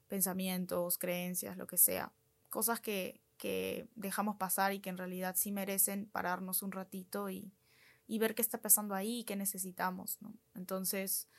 pensamientos, 0.09 0.97
creencias, 0.97 1.55
lo 1.55 1.67
que 1.67 1.77
sea, 1.77 2.11
cosas 2.49 2.81
que, 2.81 3.21
dejamos 3.95 4.35
pasar 4.35 4.73
y 4.73 4.81
que 4.81 4.89
en 4.89 4.97
realidad 4.97 5.35
sí 5.37 5.53
merecen 5.53 6.07
pararnos 6.07 6.61
un 6.61 6.73
ratito 6.73 7.29
y, 7.29 7.53
ver 8.19 8.35
qué 8.35 8.41
está 8.41 8.57
pasando 8.57 8.95
ahí 8.95 9.19
y 9.19 9.23
qué 9.23 9.37
necesitamos, 9.37 10.17
¿no? 10.19 10.33
Entonces, 10.55 11.29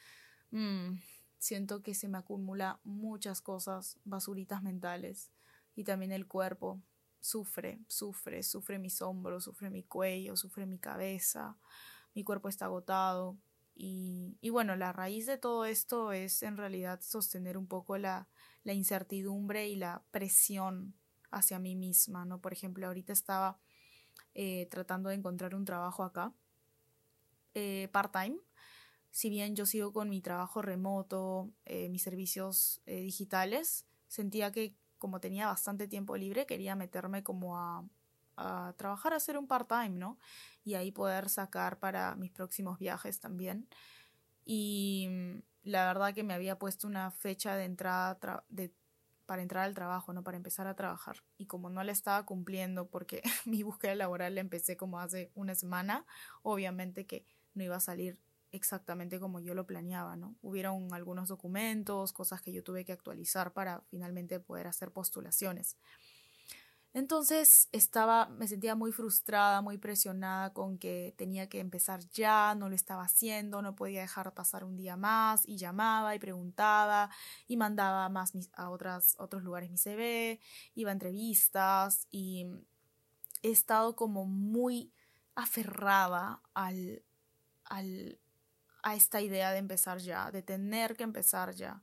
mmm, 0.51 0.95
siento 1.39 1.83
que 1.83 1.95
se 1.95 2.09
me 2.09 2.17
acumula 2.17 2.81
muchas 2.85 3.43
cosas, 3.43 3.99
basuritas 4.05 4.63
mentales 4.63 5.31
y 5.77 5.85
también 5.85 6.13
el 6.13 6.27
cuerpo 6.27 6.81
sufre, 7.21 7.81
sufre, 7.87 8.43
sufre 8.43 8.79
mis 8.79 9.03
hombros, 9.03 9.45
sufre 9.45 9.69
mi 9.69 9.83
cuello, 9.83 10.37
sufre 10.37 10.65
mi 10.65 10.79
cabeza, 10.79 11.59
mi 12.15 12.25
cuerpo 12.25 12.49
está 12.49 12.65
agotado. 12.65 13.37
Y, 13.83 14.51
bueno, 14.51 14.77
la 14.77 14.93
raíz 14.93 15.25
de 15.25 15.39
todo 15.39 15.65
esto 15.65 16.13
es 16.13 16.43
en 16.43 16.59
realidad 16.59 17.01
sostener 17.01 17.57
un 17.57 17.67
poco 17.67 17.97
la, 17.97 18.29
la 18.63 18.75
incertidumbre 18.75 19.71
y 19.71 19.77
la 19.77 20.03
presión 20.11 20.93
hacia 21.31 21.59
mí 21.59 21.77
misma, 21.77 22.27
¿no? 22.27 22.43
Por 22.43 22.53
ejemplo, 22.53 22.87
ahorita 22.87 23.15
estaba 23.15 23.59
eh, 24.35 24.69
tratando 24.71 25.09
de 25.09 25.15
encontrar 25.15 25.55
un 25.55 25.65
trabajo 25.65 26.05
acá, 26.05 26.35
eh, 27.55 27.89
part-time. 27.91 28.37
Si 29.11 29.31
bien 29.31 29.57
yo 29.57 29.65
sigo 29.65 29.95
con 29.95 30.11
mi 30.11 30.21
trabajo 30.21 30.61
remoto, 30.61 31.51
eh, 31.65 31.89
mis 31.89 32.03
servicios 32.03 32.83
digitales, 32.85 33.87
sentía 34.09 34.53
que 34.53 34.75
como 34.99 35.21
tenía 35.21 35.47
bastante 35.47 35.89
tiempo 35.89 36.19
libre, 36.19 36.45
quería 36.45 36.77
meterme 36.77 37.23
como 37.23 37.57
a, 37.57 37.89
a 38.41 38.75
trabajar, 38.77 39.13
a 39.13 39.17
hacer 39.17 39.37
un 39.37 39.47
part-time, 39.47 39.91
¿no? 39.91 40.19
Y 40.65 40.75
ahí 40.75 40.91
poder 40.91 41.29
sacar 41.29 41.79
para 41.79 42.17
mis 42.17 42.31
próximos 42.31 42.79
viajes 42.79 43.21
también. 43.21 43.69
Y 44.45 45.09
mm, 45.11 45.43
la 45.65 45.87
verdad 45.87 46.15
que 46.15 46.25
me 46.25 46.35
había 46.35 46.59
puesto 46.59 46.87
una 46.87 47.11
fecha 47.11 47.55
de 47.55 47.65
entrada 47.65 48.19
para 49.27 49.43
entrar 49.43 49.65
al 49.65 49.75
trabajo, 49.75 50.13
¿no? 50.13 50.25
Para 50.25 50.37
empezar 50.37 50.67
a 50.67 50.75
trabajar. 50.75 51.17
Y 51.37 51.47
como 51.47 51.71
no 51.71 51.85
la 51.85 51.93
estaba 51.93 52.25
cumpliendo 52.25 52.89
porque 52.89 53.23
mi 53.45 53.63
búsqueda 53.63 53.95
laboral 53.95 54.35
la 54.35 54.41
empecé 54.41 54.77
como 54.77 54.99
hace 54.99 55.31
una 55.35 55.55
semana, 55.55 56.07
obviamente 56.43 57.07
que 57.07 57.25
no 57.55 57.63
iba 57.63 57.77
a 57.77 57.81
salir 57.81 58.19
exactamente 58.53 59.21
como 59.21 59.41
yo 59.41 59.55
lo 59.55 59.67
planeaba, 59.67 60.17
¿no? 60.17 60.35
Hubieron 60.43 60.93
algunos 60.93 61.29
documentos, 61.29 62.13
cosas 62.13 62.43
que 62.43 62.53
yo 62.53 62.65
tuve 62.65 62.85
que 62.85 62.93
actualizar 62.93 63.53
para 63.53 63.83
finalmente 63.91 64.41
poder 64.41 64.67
hacer 64.67 64.91
postulaciones. 64.91 65.77
Entonces 66.93 67.69
estaba, 67.71 68.27
me 68.31 68.49
sentía 68.49 68.75
muy 68.75 68.91
frustrada, 68.91 69.61
muy 69.63 69.79
presionada 69.79 70.53
con 70.53 70.77
que 70.77 71.15
tenía 71.17 71.49
que 71.49 71.61
empezar 71.61 72.01
ya, 72.11 72.55
no 72.57 72.69
lo 72.69 72.75
estaba 72.75 73.05
haciendo, 73.05 73.63
no 73.63 73.77
podía 73.77 74.01
dejar 74.01 74.35
pasar 74.35 74.65
un 74.65 74.77
día 74.77 74.97
más 74.97 75.47
y 75.47 75.57
llamaba 75.57 76.17
y 76.17 76.19
preguntaba 76.19 77.11
y 77.47 77.57
mandaba 77.57 78.09
más 78.09 78.33
a 78.55 78.71
otras, 78.71 79.15
otros 79.19 79.45
lugares 79.45 79.71
mi 79.71 79.79
CV, 79.79 80.41
iba 80.75 80.91
a 80.91 80.93
entrevistas 80.93 82.09
y 82.11 82.47
he 83.43 83.51
estado 83.51 83.95
como 83.95 84.25
muy 84.27 84.93
aferrada 85.37 86.43
al, 86.55 87.05
al, 87.67 88.19
a 88.83 88.97
esta 88.97 89.21
idea 89.21 89.53
de 89.53 89.59
empezar 89.59 89.99
ya, 89.99 90.31
de 90.33 90.43
tener 90.43 90.97
que 90.97 91.05
empezar 91.05 91.55
ya. 91.55 91.83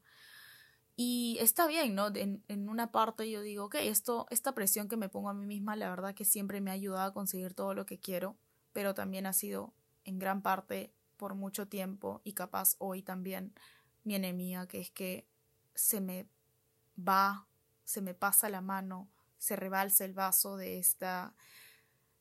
Y 0.99 1.37
está 1.39 1.67
bien, 1.67 1.93
¿no? 1.93 2.07
En, 2.15 2.43
en, 2.47 2.69
una 2.69 2.91
parte 2.91 3.29
yo 3.29 3.41
digo, 3.41 3.65
ok, 3.65 3.75
esto, 3.75 4.25
esta 4.31 4.55
presión 4.55 4.89
que 4.89 4.97
me 4.97 5.09
pongo 5.09 5.29
a 5.29 5.33
mí 5.35 5.45
misma, 5.45 5.75
la 5.75 5.91
verdad 5.91 6.15
que 6.15 6.25
siempre 6.25 6.59
me 6.59 6.71
ha 6.71 6.73
ayudado 6.73 7.07
a 7.07 7.13
conseguir 7.13 7.53
todo 7.53 7.75
lo 7.75 7.85
que 7.85 7.99
quiero, 7.99 8.35
pero 8.73 8.95
también 8.95 9.27
ha 9.27 9.33
sido 9.33 9.75
en 10.05 10.17
gran 10.17 10.41
parte 10.41 10.91
por 11.15 11.35
mucho 11.35 11.67
tiempo 11.67 12.21
y 12.23 12.33
capaz 12.33 12.77
hoy 12.79 13.03
también 13.03 13.53
mi 14.03 14.15
enemiga, 14.15 14.67
que 14.67 14.79
es 14.79 14.89
que 14.89 15.27
se 15.75 16.01
me 16.01 16.27
va, 16.97 17.47
se 17.83 18.01
me 18.01 18.15
pasa 18.15 18.49
la 18.49 18.61
mano, 18.61 19.07
se 19.37 19.55
rebalsa 19.55 20.03
el 20.03 20.13
vaso 20.13 20.57
de 20.57 20.79
esta 20.79 21.35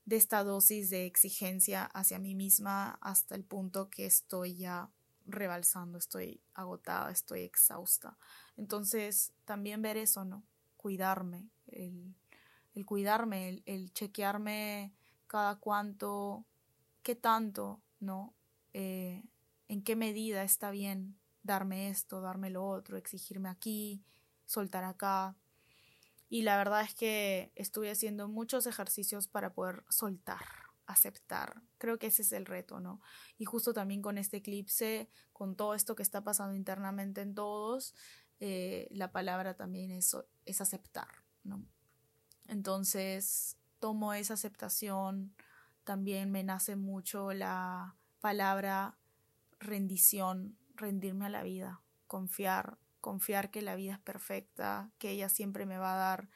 de 0.04 0.16
esta 0.16 0.44
dosis 0.44 0.88
de 0.90 1.04
exigencia 1.04 1.84
hacia 1.86 2.20
mí 2.20 2.36
misma 2.36 2.96
hasta 3.00 3.34
el 3.34 3.42
punto 3.42 3.90
que 3.90 4.06
estoy 4.06 4.56
ya 4.56 4.88
rebalsando, 5.26 5.98
estoy 5.98 6.40
agotada, 6.54 7.10
estoy 7.10 7.42
exhausta. 7.42 8.16
Entonces, 8.56 9.32
también 9.44 9.82
ver 9.82 9.96
eso, 9.96 10.24
¿no? 10.24 10.44
Cuidarme, 10.76 11.48
el, 11.66 12.14
el 12.74 12.86
cuidarme, 12.86 13.62
el, 13.66 13.92
chequearme 13.92 14.92
cada 15.26 15.56
cuánto, 15.56 16.44
qué 17.02 17.14
tanto, 17.14 17.80
¿no? 18.00 18.34
Eh, 18.72 19.24
en 19.68 19.82
qué 19.82 19.96
medida 19.96 20.42
está 20.42 20.70
bien 20.70 21.18
darme 21.42 21.88
esto, 21.88 22.20
darme 22.20 22.50
lo 22.50 22.66
otro, 22.66 22.96
exigirme 22.96 23.48
aquí, 23.48 24.02
soltar 24.46 24.84
acá, 24.84 25.36
y 26.28 26.42
la 26.42 26.56
verdad 26.56 26.82
es 26.82 26.94
que 26.94 27.52
estuve 27.54 27.90
haciendo 27.90 28.28
muchos 28.28 28.66
ejercicios 28.66 29.28
para 29.28 29.52
poder 29.52 29.84
soltar, 29.88 30.44
aceptar. 30.86 31.62
Creo 31.78 31.98
que 31.98 32.08
ese 32.08 32.22
es 32.22 32.32
el 32.32 32.46
reto, 32.46 32.80
¿no? 32.80 33.00
Y 33.38 33.44
justo 33.44 33.72
también 33.72 34.02
con 34.02 34.18
este 34.18 34.38
eclipse, 34.38 35.08
con 35.32 35.56
todo 35.56 35.74
esto 35.74 35.94
que 35.96 36.02
está 36.02 36.22
pasando 36.24 36.54
internamente 36.54 37.20
en 37.20 37.34
todos, 37.34 37.94
eh, 38.40 38.88
la 38.90 39.12
palabra 39.12 39.54
también 39.54 39.90
es, 39.90 40.16
es 40.44 40.60
aceptar, 40.60 41.08
¿no? 41.42 41.64
Entonces, 42.48 43.56
tomo 43.78 44.14
esa 44.14 44.34
aceptación, 44.34 45.34
también 45.84 46.30
me 46.30 46.44
nace 46.44 46.76
mucho 46.76 47.32
la 47.32 47.96
palabra 48.20 48.98
rendición, 49.58 50.56
rendirme 50.74 51.26
a 51.26 51.30
la 51.30 51.42
vida, 51.42 51.80
confiar, 52.06 52.78
confiar 53.00 53.50
que 53.50 53.62
la 53.62 53.76
vida 53.76 53.94
es 53.94 54.00
perfecta, 54.00 54.90
que 54.98 55.10
ella 55.10 55.28
siempre 55.28 55.66
me 55.66 55.78
va 55.78 55.94
a 55.94 55.96
dar 55.96 56.28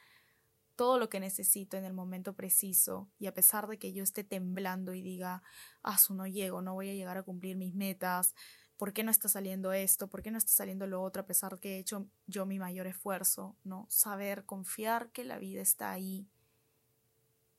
todo 0.81 0.97
lo 0.97 1.09
que 1.09 1.19
necesito 1.19 1.77
en 1.77 1.85
el 1.85 1.93
momento 1.93 2.33
preciso 2.33 3.07
y 3.19 3.27
a 3.27 3.35
pesar 3.35 3.67
de 3.67 3.77
que 3.77 3.93
yo 3.93 4.01
esté 4.01 4.23
temblando 4.23 4.95
y 4.95 5.03
diga, 5.03 5.43
ah, 5.83 5.99
su 5.99 6.15
no 6.15 6.25
llego, 6.25 6.63
no 6.63 6.73
voy 6.73 6.89
a 6.89 6.95
llegar 6.95 7.19
a 7.19 7.21
cumplir 7.21 7.55
mis 7.55 7.75
metas, 7.75 8.33
¿por 8.77 8.91
qué 8.91 9.03
no 9.03 9.11
está 9.11 9.29
saliendo 9.29 9.73
esto? 9.73 10.07
¿Por 10.07 10.23
qué 10.23 10.31
no 10.31 10.39
está 10.39 10.51
saliendo 10.51 10.87
lo 10.87 11.03
otro 11.03 11.21
a 11.21 11.27
pesar 11.27 11.59
que 11.59 11.75
he 11.75 11.77
hecho 11.77 12.07
yo 12.25 12.47
mi 12.47 12.57
mayor 12.57 12.87
esfuerzo? 12.87 13.55
¿No? 13.63 13.85
Saber, 13.91 14.43
confiar 14.43 15.11
que 15.11 15.23
la 15.23 15.37
vida 15.37 15.61
está 15.61 15.91
ahí 15.91 16.27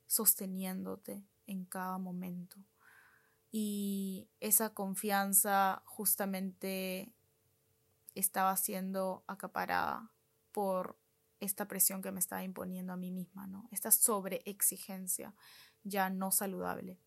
sosteniéndote 0.09 1.25
en 1.47 1.65
cada 1.65 1.99
momento. 1.99 2.57
Y 3.53 4.27
esa 4.41 4.75
confianza 4.75 5.85
justamente 5.87 7.15
estaba 8.17 8.57
siendo 8.57 9.23
acaparada 9.29 10.11
por 10.51 10.99
esta 11.43 11.67
presión 11.67 12.03
que 12.03 12.13
me 12.13 12.21
estaba 12.21 12.45
imponiendo 12.45 12.93
a 12.93 12.97
mí 12.97 13.11
misma, 13.11 13.47
¿no? 13.47 13.69
Esta 13.73 13.91
sobreexigencia 13.91 15.35
ya 15.83 16.09
no 16.09 16.31
saludable. 16.31 17.01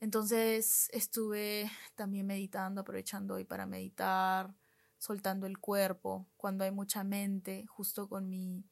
Entonces 0.00 0.88
estuve 0.92 1.70
también 1.96 2.26
meditando, 2.26 2.80
aprovechando 2.80 3.34
hoy 3.34 3.44
para 3.44 3.66
meditar, 3.66 4.54
soltando 4.96 5.46
el 5.46 5.58
cuerpo, 5.58 6.26
cuando 6.36 6.64
hay 6.64 6.70
mucha 6.70 7.04
mente, 7.04 7.66
justo 7.66 8.08
con 8.08 8.28
mi, 8.28 8.64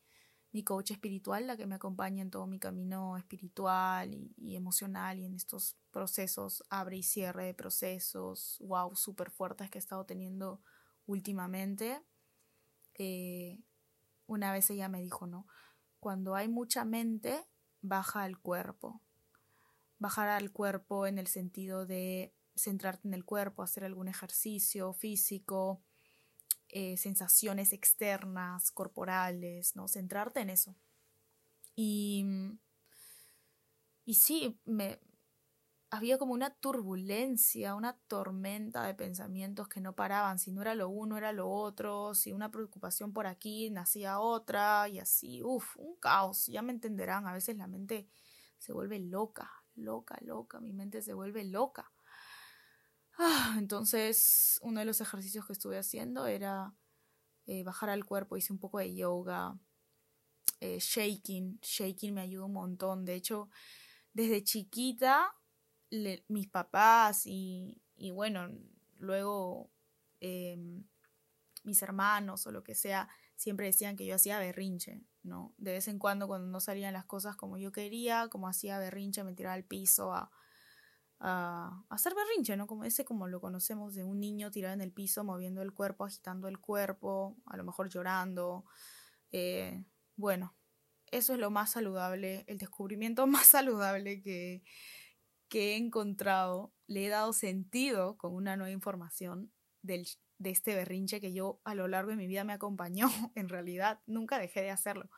mi 0.52 0.62
coach 0.64 0.92
espiritual, 0.92 1.46
la 1.46 1.56
que 1.56 1.66
me 1.66 1.74
acompaña 1.74 2.22
en 2.22 2.30
todo 2.30 2.46
mi 2.46 2.58
camino 2.58 3.18
espiritual 3.18 4.14
y, 4.14 4.56
emocional 4.56 5.18
y 5.18 5.26
en 5.26 5.34
estos 5.34 5.76
procesos, 5.90 6.64
abre 6.70 6.96
y 6.96 7.02
cierre 7.02 7.44
de 7.44 7.54
procesos, 7.54 8.56
wow, 8.60 8.96
súper 8.96 9.30
fuertes 9.30 9.68
que 9.68 9.78
he 9.78 9.80
estado 9.80 10.06
teniendo 10.06 10.62
últimamente, 11.04 12.02
eh, 12.94 13.60
una 14.26 14.52
vez 14.52 14.70
ella 14.70 14.88
me 14.88 15.00
dijo, 15.00 15.26
¿no? 15.26 15.46
Cuando 16.00 16.34
hay 16.34 16.48
mucha 16.48 16.84
mente, 16.84 17.44
baja 17.82 18.22
al 18.22 18.38
cuerpo. 18.38 19.00
Bajar 19.98 20.28
al 20.28 20.52
cuerpo 20.52 21.06
en 21.06 21.18
el 21.18 21.26
sentido 21.26 21.86
de 21.86 22.34
centrarte 22.54 23.08
en 23.08 23.14
el 23.14 23.24
cuerpo, 23.24 23.62
hacer 23.62 23.84
algún 23.84 24.08
ejercicio 24.08 24.92
físico, 24.92 25.82
eh, 26.68 26.96
sensaciones 26.96 27.72
externas, 27.72 28.70
corporales, 28.70 29.76
¿no? 29.76 29.88
Centrarte 29.88 30.40
en 30.40 30.50
eso. 30.50 30.74
Y, 31.74 32.24
y 34.04 34.14
sí, 34.14 34.58
me, 34.64 34.98
había 35.90 36.18
como 36.18 36.32
una 36.32 36.50
turbulencia, 36.50 37.74
una 37.74 37.96
tormenta 38.08 38.82
de 38.82 38.94
pensamientos 38.94 39.68
que 39.68 39.80
no 39.80 39.94
paraban. 39.94 40.38
Si 40.38 40.52
no 40.52 40.62
era 40.62 40.74
lo 40.74 40.88
uno, 40.88 41.16
era 41.16 41.32
lo 41.32 41.48
otro. 41.48 42.14
Si 42.14 42.32
una 42.32 42.50
preocupación 42.50 43.12
por 43.12 43.26
aquí, 43.26 43.70
nacía 43.70 44.18
otra. 44.18 44.88
Y 44.88 44.98
así, 44.98 45.42
uff, 45.42 45.76
un 45.76 45.96
caos. 45.96 46.46
Ya 46.46 46.62
me 46.62 46.72
entenderán, 46.72 47.26
a 47.26 47.32
veces 47.32 47.56
la 47.56 47.66
mente 47.68 48.08
se 48.58 48.72
vuelve 48.72 48.98
loca, 48.98 49.50
loca, 49.74 50.18
loca. 50.22 50.60
Mi 50.60 50.72
mente 50.72 51.02
se 51.02 51.14
vuelve 51.14 51.44
loca. 51.44 51.92
Ah, 53.18 53.56
entonces, 53.58 54.58
uno 54.62 54.80
de 54.80 54.86
los 54.86 55.00
ejercicios 55.00 55.46
que 55.46 55.52
estuve 55.52 55.78
haciendo 55.78 56.26
era 56.26 56.74
eh, 57.46 57.62
bajar 57.62 57.90
al 57.90 58.04
cuerpo. 58.04 58.36
Hice 58.36 58.52
un 58.52 58.58
poco 58.58 58.78
de 58.78 58.94
yoga, 58.94 59.58
eh, 60.60 60.78
shaking. 60.80 61.60
Shaking 61.62 62.12
me 62.14 62.22
ayuda 62.22 62.44
un 62.46 62.52
montón. 62.52 63.04
De 63.04 63.14
hecho, 63.14 63.48
desde 64.12 64.42
chiquita 64.42 65.32
mis 66.28 66.48
papás 66.48 67.22
y, 67.26 67.80
bueno, 68.12 68.48
luego 68.98 69.70
em, 70.20 70.84
mis 71.64 71.82
hermanos 71.82 72.46
o 72.46 72.52
lo 72.52 72.62
que 72.62 72.74
sea, 72.74 73.08
siempre 73.34 73.66
decían 73.66 73.96
que 73.96 74.06
yo 74.06 74.14
hacía 74.14 74.38
berrinche, 74.38 75.02
¿no? 75.22 75.54
De 75.58 75.72
vez 75.72 75.88
en 75.88 75.98
cuando 75.98 76.26
cuando 76.26 76.48
no 76.48 76.60
salían 76.60 76.92
las 76.92 77.04
cosas 77.04 77.36
como 77.36 77.58
yo 77.58 77.72
quería, 77.72 78.28
como 78.28 78.48
hacía 78.48 78.78
berrinche, 78.78 79.24
me 79.24 79.34
tiraba 79.34 79.54
al 79.54 79.64
piso 79.64 80.12
a, 80.14 80.30
a, 81.20 81.84
hacer 81.88 82.14
berrinche, 82.14 82.56
¿no? 82.56 82.66
Como 82.66 82.84
ese 82.84 83.04
como 83.04 83.28
lo 83.28 83.40
conocemos 83.40 83.94
de 83.94 84.04
un 84.04 84.20
niño 84.20 84.50
tirado 84.50 84.74
en 84.74 84.80
el 84.80 84.92
piso, 84.92 85.24
moviendo 85.24 85.62
el 85.62 85.72
cuerpo, 85.72 86.04
agitando 86.04 86.48
el 86.48 86.58
cuerpo, 86.58 87.36
a 87.46 87.56
lo 87.56 87.64
mejor 87.64 87.88
llorando. 87.88 88.64
Eh, 89.32 89.84
bueno, 90.16 90.54
eso 91.10 91.34
es 91.34 91.38
lo 91.38 91.50
más 91.50 91.72
saludable, 91.72 92.44
el 92.46 92.58
descubrimiento 92.58 93.26
más 93.26 93.46
saludable 93.46 94.22
que, 94.22 94.62
que 95.48 95.72
he 95.72 95.76
encontrado, 95.76 96.72
le 96.86 97.06
he 97.06 97.08
dado 97.08 97.32
sentido 97.32 98.16
con 98.16 98.34
una 98.34 98.56
nueva 98.56 98.72
información 98.72 99.52
del, 99.82 100.06
de 100.38 100.50
este 100.50 100.74
berrinche 100.74 101.20
que 101.20 101.32
yo 101.32 101.60
a 101.64 101.74
lo 101.74 101.88
largo 101.88 102.10
de 102.10 102.16
mi 102.16 102.26
vida 102.26 102.44
me 102.44 102.52
acompañó. 102.52 103.08
En 103.34 103.48
realidad, 103.48 104.00
nunca 104.06 104.38
dejé 104.38 104.62
de 104.62 104.70
hacerlo. 104.70 105.10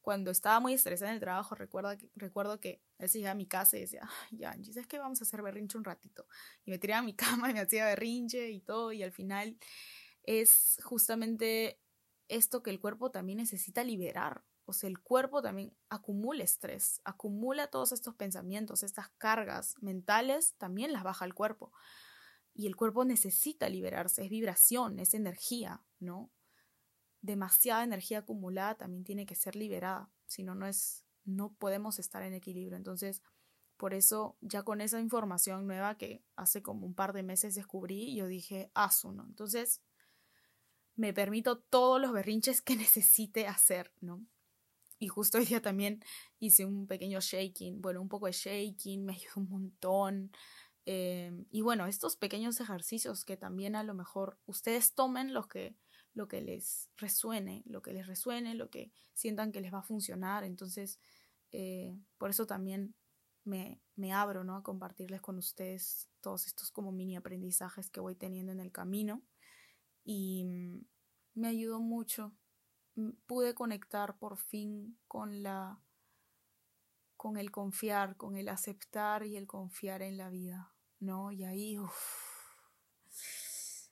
Cuando 0.00 0.30
estaba 0.30 0.60
muy 0.60 0.74
estresada 0.74 1.10
en 1.10 1.14
el 1.14 1.20
trabajo, 1.20 1.54
recuerdo 1.54 1.96
que, 1.96 2.10
recuerdo 2.14 2.60
que 2.60 2.82
a 2.98 3.04
veces 3.04 3.24
a 3.24 3.34
mi 3.34 3.46
casa 3.46 3.78
y 3.78 3.80
decía, 3.80 4.08
ya, 4.32 4.50
Angie, 4.50 4.72
¿sabes 4.72 4.86
qué? 4.86 4.98
Vamos 4.98 5.20
a 5.20 5.24
hacer 5.24 5.42
berrinche 5.42 5.78
un 5.78 5.84
ratito. 5.84 6.26
Y 6.64 6.70
me 6.70 6.78
tiraba 6.78 7.00
a 7.00 7.02
mi 7.02 7.14
cama 7.46 7.50
y 7.50 7.54
me 7.54 7.60
hacía 7.60 7.86
berrinche 7.86 8.50
y 8.50 8.60
todo. 8.60 8.92
Y 8.92 9.02
al 9.02 9.12
final 9.12 9.58
es 10.24 10.78
justamente 10.84 11.80
esto 12.28 12.62
que 12.62 12.70
el 12.70 12.80
cuerpo 12.80 13.10
también 13.10 13.38
necesita 13.38 13.84
liberar 13.84 14.44
o 14.66 14.72
sea, 14.72 14.88
el 14.88 15.00
cuerpo 15.00 15.42
también 15.42 15.76
acumula 15.88 16.42
estrés, 16.42 17.00
acumula 17.04 17.68
todos 17.68 17.92
estos 17.92 18.14
pensamientos, 18.14 18.82
estas 18.82 19.10
cargas 19.18 19.74
mentales, 19.80 20.54
también 20.56 20.92
las 20.92 21.04
baja 21.04 21.24
el 21.24 21.34
cuerpo. 21.34 21.72
Y 22.54 22.66
el 22.66 22.76
cuerpo 22.76 23.04
necesita 23.04 23.68
liberarse, 23.68 24.24
es 24.24 24.30
vibración, 24.30 24.98
es 24.98 25.12
energía, 25.12 25.84
¿no? 25.98 26.30
Demasiada 27.20 27.84
energía 27.84 28.20
acumulada 28.20 28.76
también 28.76 29.04
tiene 29.04 29.26
que 29.26 29.34
ser 29.34 29.56
liberada, 29.56 30.10
si 30.26 30.44
no, 30.44 30.54
no 30.54 30.66
es, 30.66 31.04
no 31.24 31.52
podemos 31.54 31.98
estar 31.98 32.22
en 32.22 32.32
equilibrio. 32.32 32.76
Entonces, 32.76 33.22
por 33.76 33.92
eso, 33.92 34.38
ya 34.40 34.62
con 34.62 34.80
esa 34.80 35.00
información 35.00 35.66
nueva 35.66 35.98
que 35.98 36.24
hace 36.36 36.62
como 36.62 36.86
un 36.86 36.94
par 36.94 37.12
de 37.12 37.22
meses 37.22 37.54
descubrí, 37.54 38.14
yo 38.14 38.28
dije, 38.28 38.70
haz 38.74 39.04
uno. 39.04 39.24
Entonces, 39.28 39.82
me 40.96 41.12
permito 41.12 41.58
todos 41.58 42.00
los 42.00 42.12
berrinches 42.12 42.62
que 42.62 42.76
necesite 42.76 43.46
hacer, 43.46 43.92
¿no? 44.00 44.24
Y 45.04 45.08
justo 45.08 45.36
hoy 45.38 45.44
día 45.44 45.60
también 45.60 46.02
hice 46.38 46.64
un 46.64 46.86
pequeño 46.86 47.20
shaking, 47.20 47.82
bueno, 47.82 48.00
un 48.00 48.08
poco 48.08 48.26
de 48.26 48.32
shaking, 48.32 49.04
me 49.04 49.12
ayudó 49.12 49.32
un 49.36 49.48
montón. 49.50 50.32
Em, 50.86 51.44
y 51.50 51.60
bueno, 51.60 51.86
estos 51.86 52.16
pequeños 52.16 52.58
ejercicios 52.60 53.24
que 53.24 53.36
también 53.36 53.76
a 53.76 53.84
lo 53.84 53.94
mejor 53.94 54.38
ustedes 54.46 54.94
tomen 54.94 55.34
lo 55.34 55.46
que, 55.46 55.76
lo 56.14 56.26
que 56.26 56.40
les 56.40 56.88
resuene, 56.96 57.62
lo 57.66 57.82
que 57.82 57.92
les 57.92 58.06
resuene, 58.06 58.54
lo 58.54 58.70
que 58.70 58.92
sientan 59.12 59.52
que 59.52 59.60
les 59.60 59.72
va 59.74 59.80
a 59.80 59.82
funcionar. 59.82 60.42
Entonces, 60.42 60.98
eh, 61.52 61.94
por 62.16 62.30
eso 62.30 62.46
también 62.46 62.94
me, 63.44 63.82
me 63.96 64.12
abro 64.14 64.42
¿no? 64.42 64.56
a 64.56 64.62
compartirles 64.62 65.20
con 65.20 65.36
ustedes 65.36 66.08
todos 66.22 66.46
estos 66.46 66.70
como 66.70 66.92
mini 66.92 67.16
aprendizajes 67.16 67.90
que 67.90 68.00
voy 68.00 68.14
teniendo 68.14 68.52
en 68.52 68.60
el 68.60 68.72
camino. 68.72 69.22
Y 70.02 70.44
mm, 70.44 70.84
me 71.34 71.48
ayudó 71.48 71.80
mucho 71.80 72.32
pude 73.26 73.54
conectar 73.54 74.18
por 74.18 74.36
fin 74.36 74.98
con 75.08 75.42
la 75.42 75.80
con 77.16 77.38
el 77.38 77.50
confiar, 77.50 78.16
con 78.16 78.36
el 78.36 78.50
aceptar 78.50 79.24
y 79.24 79.36
el 79.36 79.46
confiar 79.46 80.02
en 80.02 80.18
la 80.18 80.28
vida, 80.28 80.74
¿no? 81.00 81.32
Y 81.32 81.44
ahí 81.44 81.78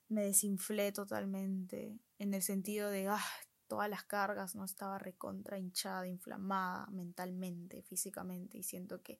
me 0.09 0.25
desinflé 0.25 0.93
totalmente 0.93 1.99
en 2.19 2.35
el 2.35 2.43
sentido 2.43 2.91
de 2.91 3.09
ah, 3.09 3.25
todas 3.69 3.88
las 3.88 4.05
cargas, 4.05 4.55
no 4.55 4.65
estaba 4.65 4.99
recontra 4.99 5.59
hinchada, 5.59 6.07
inflamada 6.07 6.87
mentalmente, 6.88 7.83
físicamente 7.83 8.59
y 8.59 8.62
siento 8.62 9.03
que 9.03 9.19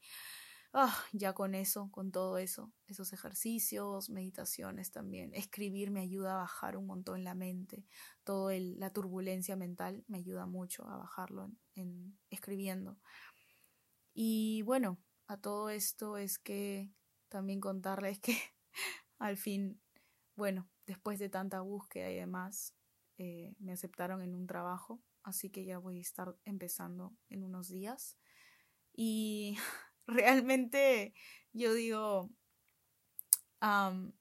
ah, 0.73 0.97
ya 1.13 1.33
con 1.33 1.55
eso, 1.55 1.91
con 1.91 2.11
todo 2.13 2.39
eso, 2.39 2.73
esos 2.87 3.13
ejercicios, 3.13 4.11
meditaciones 4.11 4.91
también, 4.91 5.35
escribir 5.35 5.91
me 5.91 6.01
ayuda 6.01 6.35
a 6.35 6.43
bajar 6.43 6.77
un 6.77 6.87
montón 6.87 7.25
la 7.25 7.35
mente, 7.35 7.87
toda 8.25 8.55
la 8.59 8.91
turbulencia 8.91 9.57
mental 9.57 10.05
me 10.09 10.19
ayuda 10.19 10.47
mucho 10.47 10.89
a 10.89 10.97
bajarlo 10.97 11.51
en, 11.75 12.19
escribiendo. 12.31 12.99
Y 14.15 14.63
bueno, 14.63 14.99
a 15.27 15.37
todo 15.37 15.71
esto 15.71 16.19
es 16.19 16.39
que 16.39 16.91
también 17.29 17.61
contarles 17.61 18.19
que 18.21 18.37
al 19.19 19.37
fin, 19.37 19.81
bueno, 20.37 20.69
después 20.87 21.19
de 21.19 21.29
tanta 21.29 21.61
búsqueda 21.61 22.11
y 22.11 22.17
demás, 22.17 22.75
eh, 23.19 23.55
me 23.59 23.73
aceptaron 23.73 24.23
en 24.23 24.35
un 24.35 24.47
trabajo, 24.47 25.03
así 25.23 25.51
que 25.51 25.65
ya 25.65 25.79
voy 25.79 25.99
a 25.99 26.03
estar 26.03 26.37
empezando 26.45 27.15
en 27.31 27.45
unos 27.45 27.69
días. 27.69 28.19
Y 28.93 29.57
realmente 30.07 31.15
yo 31.53 31.75
digo, 31.75 32.31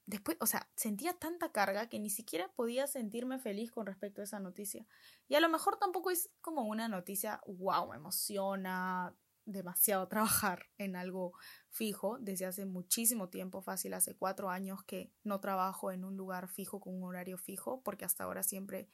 después, 0.06 0.36
o 0.40 0.46
sea, 0.46 0.70
sentía 0.76 1.14
tanta 1.14 1.50
carga 1.50 1.88
que 1.88 1.98
ni 1.98 2.10
siquiera 2.10 2.52
podía 2.52 2.86
sentirme 2.86 3.40
feliz 3.40 3.72
con 3.72 3.86
respecto 3.86 4.20
a 4.20 4.24
esa 4.24 4.38
noticia. 4.38 4.86
Y 5.28 5.34
a 5.34 5.40
lo 5.40 5.48
mejor 5.48 5.78
tampoco 5.78 6.10
es 6.10 6.30
como 6.40 6.62
una 6.62 6.88
noticia, 6.88 7.40
wow, 7.46 7.90
me 7.90 7.96
emociona 7.96 9.16
demasiado 9.44 10.06
trabajar 10.08 10.66
en 10.78 10.94
algo 10.94 11.32
fijo 11.70 12.18
desde 12.20 12.46
hace 12.46 12.66
muchísimo 12.66 13.30
tiempo, 13.30 13.62
fácil, 13.62 13.94
hace 13.94 14.14
cuatro 14.14 14.48
años 14.48 14.84
que 14.84 15.12
no 15.24 15.40
trabajo 15.40 15.90
en 15.90 16.04
un 16.04 16.16
lugar 16.16 16.48
fijo 16.48 16.80
con 16.80 16.94
un 16.94 17.02
horario 17.02 17.36
fijo, 17.36 17.82
porque 17.82 18.04
hasta 18.04 18.24
ahora 18.24 18.44
siempre 18.44 18.88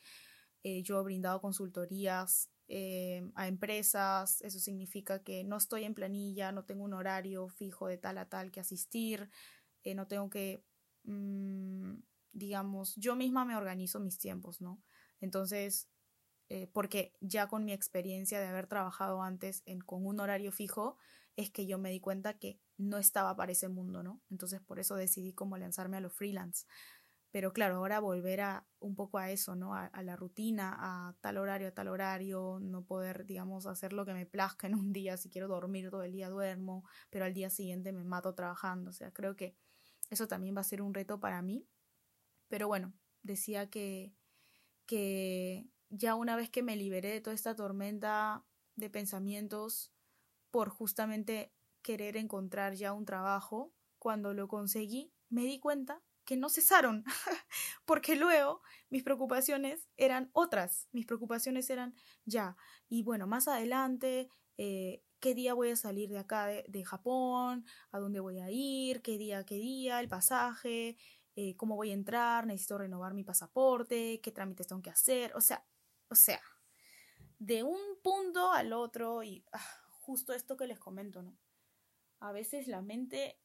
eh, 0.63 0.83
yo 0.83 0.99
he 0.99 1.05
brindado 1.05 1.43
consultorías 1.43 2.51
eh, 2.69 3.31
a 3.35 3.49
empresas, 3.49 4.41
eso 4.43 4.59
significa 4.61 5.23
que 5.23 5.45
no 5.45 5.57
estoy 5.57 5.85
en 5.85 5.95
planilla, 5.95 6.53
no 6.53 6.65
tengo 6.65 6.85
un 6.85 6.95
horario 6.95 7.49
fijo 7.49 7.87
de 7.89 7.99
tal 7.99 8.19
a 8.19 8.29
tal 8.29 8.51
que 8.51 8.61
asistir, 8.61 9.31
eh, 9.85 9.95
no 9.95 10.07
tengo 10.09 10.31
que, 10.31 10.65
mm, 11.05 11.95
digamos, 12.33 12.95
yo 12.97 13.17
misma 13.17 13.45
me 13.45 13.57
organizo 13.57 14.01
mis 14.01 14.19
tiempos, 14.19 14.61
¿no? 14.61 14.83
Entonces, 15.21 15.89
eh, 16.49 16.69
porque 16.73 17.13
ya 17.21 17.49
con 17.49 17.65
mi 17.65 17.73
experiencia 17.73 18.41
de 18.41 18.47
haber 18.47 18.67
trabajado 18.67 19.23
antes 19.23 19.63
en, 19.67 19.81
con 19.81 20.07
un 20.07 20.21
horario 20.21 20.53
fijo, 20.53 20.97
es 21.37 21.51
que 21.51 21.67
yo 21.67 21.79
me 21.79 21.91
di 21.91 22.01
cuenta 22.01 22.39
que 22.39 22.59
no 22.79 22.99
estaba 22.99 23.37
para 23.37 23.53
ese 23.53 23.69
mundo, 23.69 24.03
¿no? 24.03 24.23
Entonces, 24.31 24.61
por 24.61 24.79
eso 24.81 24.97
decidí 24.97 25.33
como 25.35 25.57
lanzarme 25.59 25.99
a 25.99 26.01
los 26.01 26.13
freelance. 26.15 26.67
Pero 27.31 27.53
claro, 27.53 27.77
ahora 27.77 28.01
volver 28.01 28.41
a 28.41 28.67
un 28.81 28.95
poco 28.95 29.19
a 29.19 29.31
eso, 29.31 29.55
¿no? 29.55 29.75
A, 29.75 29.91
la 30.03 30.17
rutina, 30.17 30.77
a 30.79 31.15
tal 31.21 31.37
horario, 31.37 31.69
a 31.69 31.71
tal 31.73 31.89
horario, 31.89 32.59
no 32.61 32.85
poder, 32.85 33.27
digamos, 33.27 33.67
hacer 33.67 33.93
lo 33.93 34.07
que 34.07 34.15
me 34.15 34.25
plazca 34.25 34.67
en 34.67 34.75
un 34.75 34.93
día. 34.93 35.17
Si 35.19 35.29
quiero 35.29 35.49
dormir 35.49 35.91
todo 35.91 36.03
el 36.05 36.13
día, 36.13 36.31
duermo, 36.31 36.85
pero 37.11 37.27
al 37.27 37.35
día 37.35 37.51
siguiente 37.51 37.93
me 37.93 38.05
mato 38.05 38.35
trabajando. 38.35 38.91
O 38.91 38.93
sea, 38.95 39.13
creo 39.13 39.37
que 39.37 39.57
eso 40.11 40.27
también 40.27 40.57
va 40.57 40.63
a 40.63 40.65
ser 40.65 40.81
un 40.81 40.95
reto 40.95 41.21
para 41.21 41.43
mí. 41.43 41.67
Pero 42.49 42.67
bueno, 42.67 42.95
decía 43.23 43.69
que, 43.69 44.15
que 44.87 45.69
ya 45.91 46.15
una 46.15 46.35
vez 46.35 46.49
que 46.49 46.63
me 46.63 46.77
liberé 46.77 47.11
de 47.11 47.21
toda 47.21 47.35
esta 47.35 47.55
tormenta 47.55 48.45
de 48.75 48.89
pensamientos 48.89 49.93
por 50.51 50.71
justamente 50.71 51.53
querer 51.83 52.17
encontrar 52.17 52.75
ya 52.75 52.93
un 52.93 53.05
trabajo, 53.05 53.75
cuando 53.99 54.33
lo 54.33 54.49
conseguí, 54.49 55.13
me 55.29 55.45
di 55.45 55.59
cuenta 55.59 56.03
que 56.29 56.37
no 56.37 56.51
cesaron, 56.51 57.05
porque 57.87 58.15
luego 58.15 58.61
mis 58.91 59.03
preocupaciones 59.03 59.89
eran 59.97 60.29
otras, 60.35 60.87
mis 60.93 61.07
preocupaciones 61.07 61.71
eran 61.71 61.95
ya, 62.27 62.55
y 62.87 63.03
bueno, 63.03 63.27
más 63.27 63.49
adelante, 63.49 64.29
eh, 64.59 65.03
qué 65.21 65.35
día 65.35 65.55
voy 65.55 65.71
a 65.71 65.77
salir 65.77 66.11
de 66.11 66.19
acá 66.19 66.45
de, 66.45 66.85
Japón, 66.85 67.65
a 67.93 67.99
dónde 67.99 68.21
voy 68.21 68.41
a 68.41 68.51
ir, 68.51 69.01
qué 69.01 69.17
día, 69.17 69.47
qué 69.47 69.55
día, 69.55 70.01
el 70.01 70.09
pasaje, 70.11 70.99
eh, 71.35 71.57
cómo 71.57 71.77
voy 71.77 71.93
a 71.93 71.95
entrar, 71.95 72.47
necesito 72.47 72.77
renovar 72.77 73.15
mi 73.15 73.25
pasaporte, 73.25 74.21
qué 74.21 74.31
trámites 74.31 74.67
tengo 74.67 74.83
que 74.83 74.91
hacer, 74.91 75.35
o 75.35 75.41
sea, 75.41 75.65
o 76.11 76.15
sea, 76.15 76.43
de 77.39 77.63
un 77.63 77.81
punto 78.03 78.53
al 78.53 78.75
otro 78.75 79.23
y 79.23 79.47
ah, 79.53 79.65
justo 79.93 80.35
esto 80.35 80.59
que 80.59 80.67
les 80.67 80.79
comento, 80.79 81.23
¿no? 81.23 81.39
A 82.21 82.33
veces 82.33 82.69
la 82.69 82.83
mente 82.83 83.41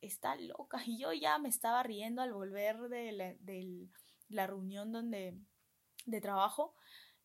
está 0.00 0.36
loca. 0.36 0.80
Y 0.84 0.98
yo 0.98 1.12
ya 1.12 1.38
me 1.38 1.48
estaba 1.48 1.82
riendo 1.82 2.22
al 2.22 2.32
volver 2.32 2.88
de 2.88 3.12
la, 3.12 3.34
de 3.40 3.88
la 4.28 4.46
reunión 4.46 4.92
donde, 4.92 5.38
de 6.06 6.20
trabajo. 6.20 6.74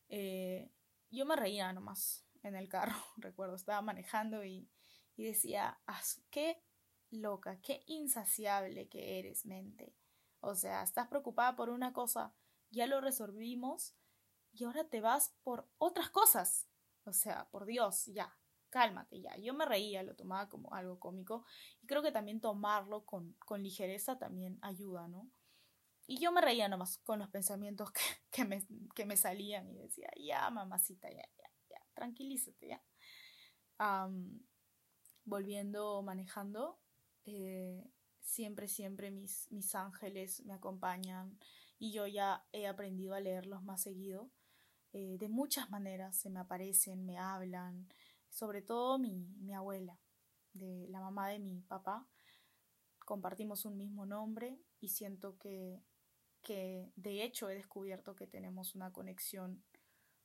Eh, 0.10 0.72
yo 1.12 1.26
me 1.26 1.36
reía 1.36 1.72
nomás 1.74 2.26
en 2.44 2.56
el 2.56 2.68
carro, 2.70 2.96
recuerdo, 3.18 3.56
estaba 3.56 3.82
manejando 3.82 4.44
y, 4.44 4.70
y 5.16 5.26
decía, 5.26 5.80
qué 6.30 6.62
loca, 7.10 7.60
qué 7.62 7.84
insaciable 7.88 8.88
que 8.88 9.20
eres, 9.20 9.46
mente. 9.46 9.96
O 10.42 10.56
sea, 10.56 10.84
estás 10.84 11.08
preocupada 11.08 11.56
por 11.56 11.70
una 11.70 11.94
cosa, 11.94 12.36
ya 12.70 12.86
lo 12.88 13.02
resolvimos 13.02 13.96
y 14.54 14.64
ahora 14.64 14.88
te 14.88 15.02
vas 15.02 15.34
por 15.44 15.68
otras 15.78 16.10
cosas. 16.10 16.68
O 17.04 17.14
sea, 17.14 17.48
por 17.50 17.66
Dios, 17.66 18.06
ya, 18.06 18.38
cálmate 18.70 19.22
ya. 19.22 19.36
Yo 19.38 19.54
me 19.54 19.66
reía, 19.66 20.04
lo 20.04 20.16
tomaba 20.16 20.50
como 20.50 20.74
algo 20.74 21.00
cómico 21.00 21.46
y 21.82 21.88
creo 21.88 22.02
que 22.02 22.12
también 22.12 22.42
tomarlo 22.42 23.06
con, 23.06 23.34
con 23.46 23.64
ligereza 23.64 24.18
también 24.18 24.60
ayuda, 24.62 25.08
¿no? 25.08 25.30
Y 26.08 26.20
yo 26.20 26.32
me 26.32 26.42
reía 26.42 26.68
nomás 26.68 27.00
con 27.00 27.20
los 27.20 27.30
pensamientos 27.30 27.92
que, 27.92 28.02
que, 28.32 28.46
me, 28.46 28.66
que 28.94 29.06
me 29.06 29.18
salían 29.18 29.70
y 29.70 29.76
decía, 29.78 30.10
ya, 30.18 30.50
mamacita, 30.50 31.10
ya, 31.10 31.28
ya, 31.38 31.50
ya, 31.70 31.82
tranquilízate, 31.94 32.68
ya. 32.68 32.82
volviendo 35.24 36.02
manejando, 36.04 36.80
eh, 37.26 37.84
siempre, 38.22 38.68
siempre 38.68 39.12
mis, 39.12 39.52
mis 39.52 39.74
ángeles 39.76 40.44
me 40.46 40.54
acompañan 40.54 41.40
y 41.80 41.92
yo 41.92 42.08
ya 42.08 42.46
he 42.52 42.68
aprendido 42.68 43.16
a 43.16 43.20
leerlos 43.20 43.64
más 43.64 43.82
seguido. 43.82 44.30
Eh, 44.94 45.18
de 45.20 45.28
muchas 45.28 45.70
maneras 45.70 46.16
se 46.16 46.30
me 46.30 46.40
aparecen, 46.40 47.06
me 47.06 47.18
hablan, 47.18 47.90
sobre 48.36 48.62
todo 48.62 49.00
mi, 49.00 49.34
mi 49.40 49.54
abuela, 49.54 49.98
de 50.52 50.88
la 50.90 51.00
mamá 51.00 51.30
de 51.30 51.40
mi 51.40 51.62
papá. 51.62 52.06
Compartimos 53.00 53.64
un 53.64 53.78
mismo 53.78 54.06
nombre 54.06 54.60
y 54.82 54.90
siento 54.90 55.38
que, 55.38 55.82
que 56.42 56.92
de 56.98 57.24
hecho 57.24 57.50
he 57.50 57.56
descubierto 57.56 58.14
que 58.14 58.28
tenemos 58.28 58.76
una 58.76 58.92
conexión 58.92 59.64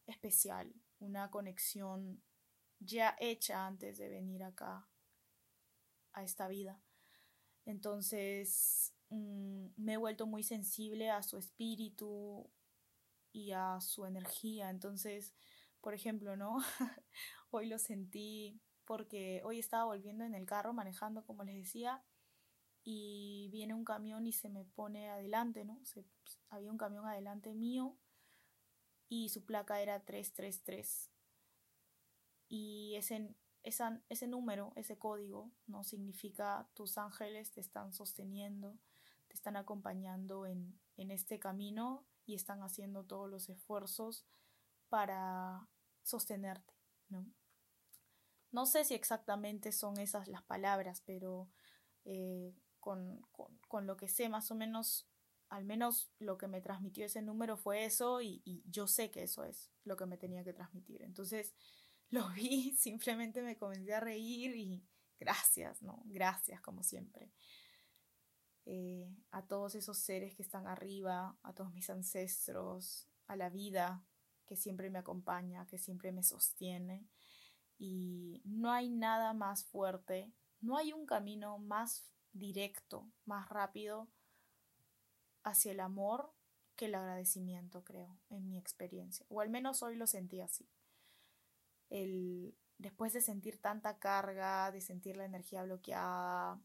especial, 0.07 0.75
una 0.99 1.31
conexión 1.31 2.21
ya 2.81 3.15
hecha 3.21 3.65
antes 3.65 3.97
de 3.99 4.09
venir 4.09 4.43
acá 4.43 4.89
a 6.13 6.25
esta 6.25 6.49
vida. 6.49 6.83
Entonces 7.65 8.93
mm, 9.11 9.67
me 9.77 9.93
he 9.93 9.99
vuelto 9.99 10.27
muy 10.27 10.43
sensible 10.43 11.11
a 11.11 11.23
su 11.23 11.39
espíritu 11.39 12.51
y 13.33 13.53
a 13.53 13.81
su 13.81 14.05
energía. 14.05 14.69
Entonces, 14.69 15.33
por 15.81 15.95
ejemplo, 15.95 16.37
¿no? 16.37 16.59
hoy 17.51 17.67
lo 17.67 17.79
sentí 17.79 18.61
porque 18.85 19.41
hoy 19.45 19.59
estaba 19.59 19.85
volviendo 19.85 20.25
en 20.25 20.35
el 20.35 20.47
carro 20.47 20.73
manejando, 20.73 21.25
como 21.25 21.45
les 21.45 21.57
decía, 21.57 22.03
y 22.83 23.49
viene 23.53 23.75
un 23.75 23.85
camión 23.85 24.27
y 24.27 24.33
se 24.33 24.49
me 24.49 24.65
pone 24.65 25.11
adelante, 25.11 25.65
¿no? 25.65 25.81
Se, 25.85 26.05
había 26.49 26.71
un 26.71 26.79
camión 26.79 27.07
adelante 27.07 27.55
mío 27.55 27.97
y 29.09 29.29
su 29.29 29.45
placa 29.45 29.81
era 29.81 30.01
333. 30.01 31.11
Y 32.49 32.95
ese, 32.97 33.35
ese 33.63 34.27
número, 34.27 34.73
ese 34.77 34.99
código, 34.99 35.53
¿no? 35.67 35.85
Significa 35.85 36.69
tus 36.75 36.99
ángeles 36.99 37.53
te 37.53 37.61
están 37.61 37.93
sosteniendo, 37.93 38.77
te 39.29 39.35
están 39.35 39.57
acompañando 39.57 40.47
en, 40.47 40.81
en 40.97 41.11
este 41.11 41.39
camino 41.39 42.05
y 42.27 42.35
están 42.35 42.63
haciendo 42.63 43.05
todos 43.05 43.31
los 43.31 43.49
esfuerzos 43.49 44.27
para 44.89 45.69
sostenerte, 46.03 46.75
¿no? 47.09 47.27
No 48.53 48.67
sé 48.67 48.85
si 48.85 48.95
exactamente 48.95 49.73
son 49.73 49.99
esas 49.99 50.27
las 50.29 50.43
palabras, 50.43 51.03
pero 51.07 51.49
eh, 52.05 52.53
con, 52.81 53.21
con, 53.33 53.57
con, 53.69 53.87
lo 53.87 53.97
que 53.97 54.09
sé 54.09 54.29
más 54.29 54.51
o 54.51 54.55
menos, 54.55 55.09
al 55.49 55.65
menos 55.65 56.11
lo 56.19 56.37
que 56.37 56.49
me 56.49 56.61
transmitió 56.61 57.07
ese 57.07 57.23
número 57.23 57.57
fue 57.57 57.85
eso 57.85 58.21
y, 58.21 58.43
yo 58.67 58.87
sé 58.87 59.11
que 59.11 59.23
eso 59.23 59.45
es 59.45 59.71
lo 59.85 59.97
que 59.97 60.07
me 60.07 60.17
tenía 60.17 60.43
que 60.43 60.53
transmitir. 60.53 61.03
Entonces, 61.03 61.55
lo 62.11 62.29
vi, 62.31 62.75
simplemente 62.77 63.43
me 63.43 63.57
comencé 63.57 63.95
a 63.95 64.01
reír 64.01 64.57
y 64.57 64.85
gracias, 65.19 65.83
¿no? 65.83 66.03
Gracias 66.07 66.61
como 66.61 66.83
siempre. 66.83 67.31
Eh, 68.67 69.09
a 69.31 69.47
todos 69.47 69.75
esos 69.75 69.99
seres 69.99 70.35
que 70.35 70.43
están 70.43 70.67
arriba, 70.67 71.37
a 71.43 71.53
todos 71.55 71.73
mis 71.73 71.89
ancestros, 71.89 73.09
a 73.27 73.37
la 73.37 73.49
vida 73.49 74.05
que 74.51 74.57
siempre 74.57 74.91
me 74.91 74.99
acompaña, 74.99 75.65
que 75.69 75.79
siempre 75.79 76.11
me 76.11 76.25
sostiene. 76.25 77.07
Y 77.79 78.43
no 78.45 78.73
hay 78.73 78.91
nada 78.91 79.33
más 79.33 79.65
fuerte, 79.65 80.31
no 80.61 80.77
hay 80.77 80.93
un 80.93 81.07
camino 81.07 81.59
más 81.59 82.05
directo, 82.33 83.09
más 83.25 83.49
rápido 83.49 84.09
hacia 85.45 85.71
el 85.71 85.79
amor 85.81 86.33
que 86.75 86.87
el 86.87 86.97
agradecimiento, 86.97 87.85
creo, 87.85 88.19
en 88.29 88.49
mi 88.49 88.59
experiencia. 88.59 89.25
O 89.29 89.41
al 89.41 89.51
menos 89.51 89.85
hoy 89.85 89.95
lo 89.95 90.09
sentí 90.09 90.41
así 90.41 90.69
el 91.91 92.55
después 92.79 93.13
de 93.13 93.21
sentir 93.21 93.61
tanta 93.61 93.99
carga, 93.99 94.71
de 94.73 94.81
sentir 94.81 95.17
la 95.17 95.27
energía 95.27 95.63
bloqueada, 95.63 96.59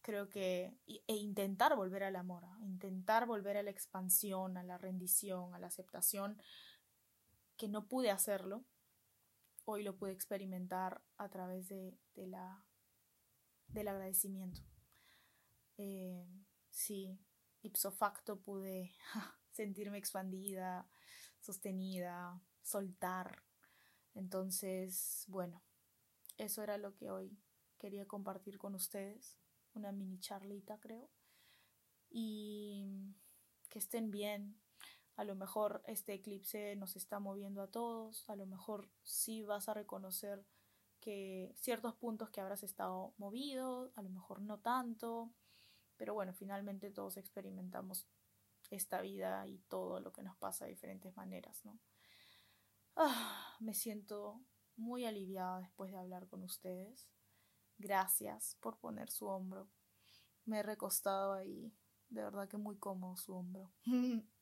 creo 0.00 0.28
que 0.28 0.72
e 0.86 1.16
intentar 1.16 1.74
volver 1.74 2.04
al 2.04 2.16
amor, 2.16 2.44
¿ah? 2.44 2.58
intentar 2.62 3.26
volver 3.26 3.56
a 3.56 3.62
la 3.62 3.70
expansión, 3.70 4.56
a 4.56 4.62
la 4.62 4.78
rendición, 4.78 5.54
a 5.54 5.58
la 5.58 5.66
aceptación, 5.66 6.40
que 7.58 7.68
no 7.68 7.86
pude 7.86 8.10
hacerlo, 8.10 8.64
hoy 9.66 9.82
lo 9.82 9.96
pude 9.96 10.12
experimentar 10.12 11.02
a 11.18 11.28
través 11.28 11.68
de, 11.68 11.98
de 12.14 12.26
la, 12.26 12.64
del 13.66 13.88
agradecimiento. 13.88 14.62
Eh, 15.76 16.26
sí, 16.70 17.18
ipso 17.62 17.92
facto 17.92 18.40
pude 18.40 18.94
sentirme 19.52 19.98
expandida, 19.98 20.88
sostenida, 21.40 22.40
soltar, 22.62 23.42
entonces, 24.18 25.24
bueno, 25.28 25.62
eso 26.38 26.62
era 26.64 26.76
lo 26.76 26.96
que 26.96 27.08
hoy 27.08 27.38
quería 27.78 28.04
compartir 28.06 28.58
con 28.58 28.74
ustedes, 28.74 29.38
una 29.74 29.92
mini 29.92 30.18
charlita 30.18 30.80
creo. 30.80 31.08
Y 32.10 33.14
que 33.68 33.78
estén 33.78 34.10
bien. 34.10 34.60
A 35.18 35.24
lo 35.24 35.34
mejor 35.34 35.82
este 35.88 36.14
eclipse 36.14 36.76
nos 36.76 36.94
está 36.94 37.18
moviendo 37.18 37.60
a 37.60 37.66
todos, 37.66 38.22
a 38.30 38.36
lo 38.36 38.46
mejor 38.46 38.88
sí 39.02 39.42
vas 39.42 39.68
a 39.68 39.74
reconocer 39.74 40.46
que 41.00 41.52
ciertos 41.56 41.96
puntos 41.96 42.30
que 42.30 42.40
habrás 42.40 42.62
estado 42.62 43.14
movido, 43.18 43.90
a 43.96 44.02
lo 44.02 44.10
mejor 44.10 44.40
no 44.40 44.60
tanto, 44.60 45.32
pero 45.96 46.14
bueno, 46.14 46.34
finalmente 46.34 46.92
todos 46.92 47.16
experimentamos 47.16 48.06
esta 48.70 49.00
vida 49.00 49.44
y 49.48 49.58
todo 49.68 49.98
lo 49.98 50.12
que 50.12 50.22
nos 50.22 50.36
pasa 50.36 50.66
de 50.66 50.70
diferentes 50.70 51.16
maneras, 51.16 51.64
¿no? 51.64 51.80
Ah, 52.94 53.56
me 53.58 53.74
siento 53.74 54.40
muy 54.76 55.04
aliviada 55.04 55.58
después 55.58 55.90
de 55.90 55.98
hablar 55.98 56.28
con 56.28 56.44
ustedes. 56.44 57.08
Gracias 57.76 58.56
por 58.60 58.78
poner 58.78 59.10
su 59.10 59.26
hombro. 59.26 59.68
Me 60.44 60.60
he 60.60 60.62
recostado 60.62 61.32
ahí. 61.32 61.74
De 62.08 62.22
verdad 62.22 62.48
que 62.48 62.56
muy 62.56 62.76
cómodo 62.76 63.16
su 63.16 63.34
hombro. 63.34 63.72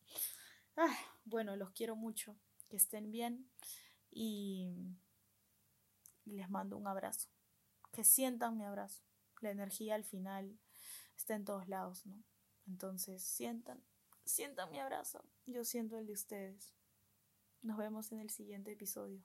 bueno, 1.25 1.57
los 1.57 1.71
quiero 1.71 1.97
mucho. 1.97 2.37
Que 2.69 2.77
estén 2.77 3.11
bien. 3.11 3.51
Y 4.11 4.69
les 6.25 6.49
mando 6.51 6.77
un 6.77 6.87
abrazo. 6.87 7.29
Que 7.93 8.05
sientan 8.05 8.57
mi 8.57 8.65
abrazo. 8.65 9.03
La 9.41 9.51
energía 9.51 9.95
al 9.95 10.05
final 10.05 10.59
está 11.17 11.35
en 11.35 11.45
todos 11.45 11.69
lados, 11.69 12.07
¿no? 12.07 12.23
Entonces 12.67 13.23
sientan, 13.23 13.83
sientan 14.25 14.71
mi 14.71 14.81
abrazo. 14.81 15.25
Yo 15.47 15.65
siento 15.65 15.99
el 15.99 16.07
de 16.07 16.15
ustedes. 16.15 16.75
Nos 17.63 17.77
vemos 17.77 18.11
en 18.13 18.21
el 18.21 18.31
siguiente 18.31 18.73
episodio. 18.73 19.23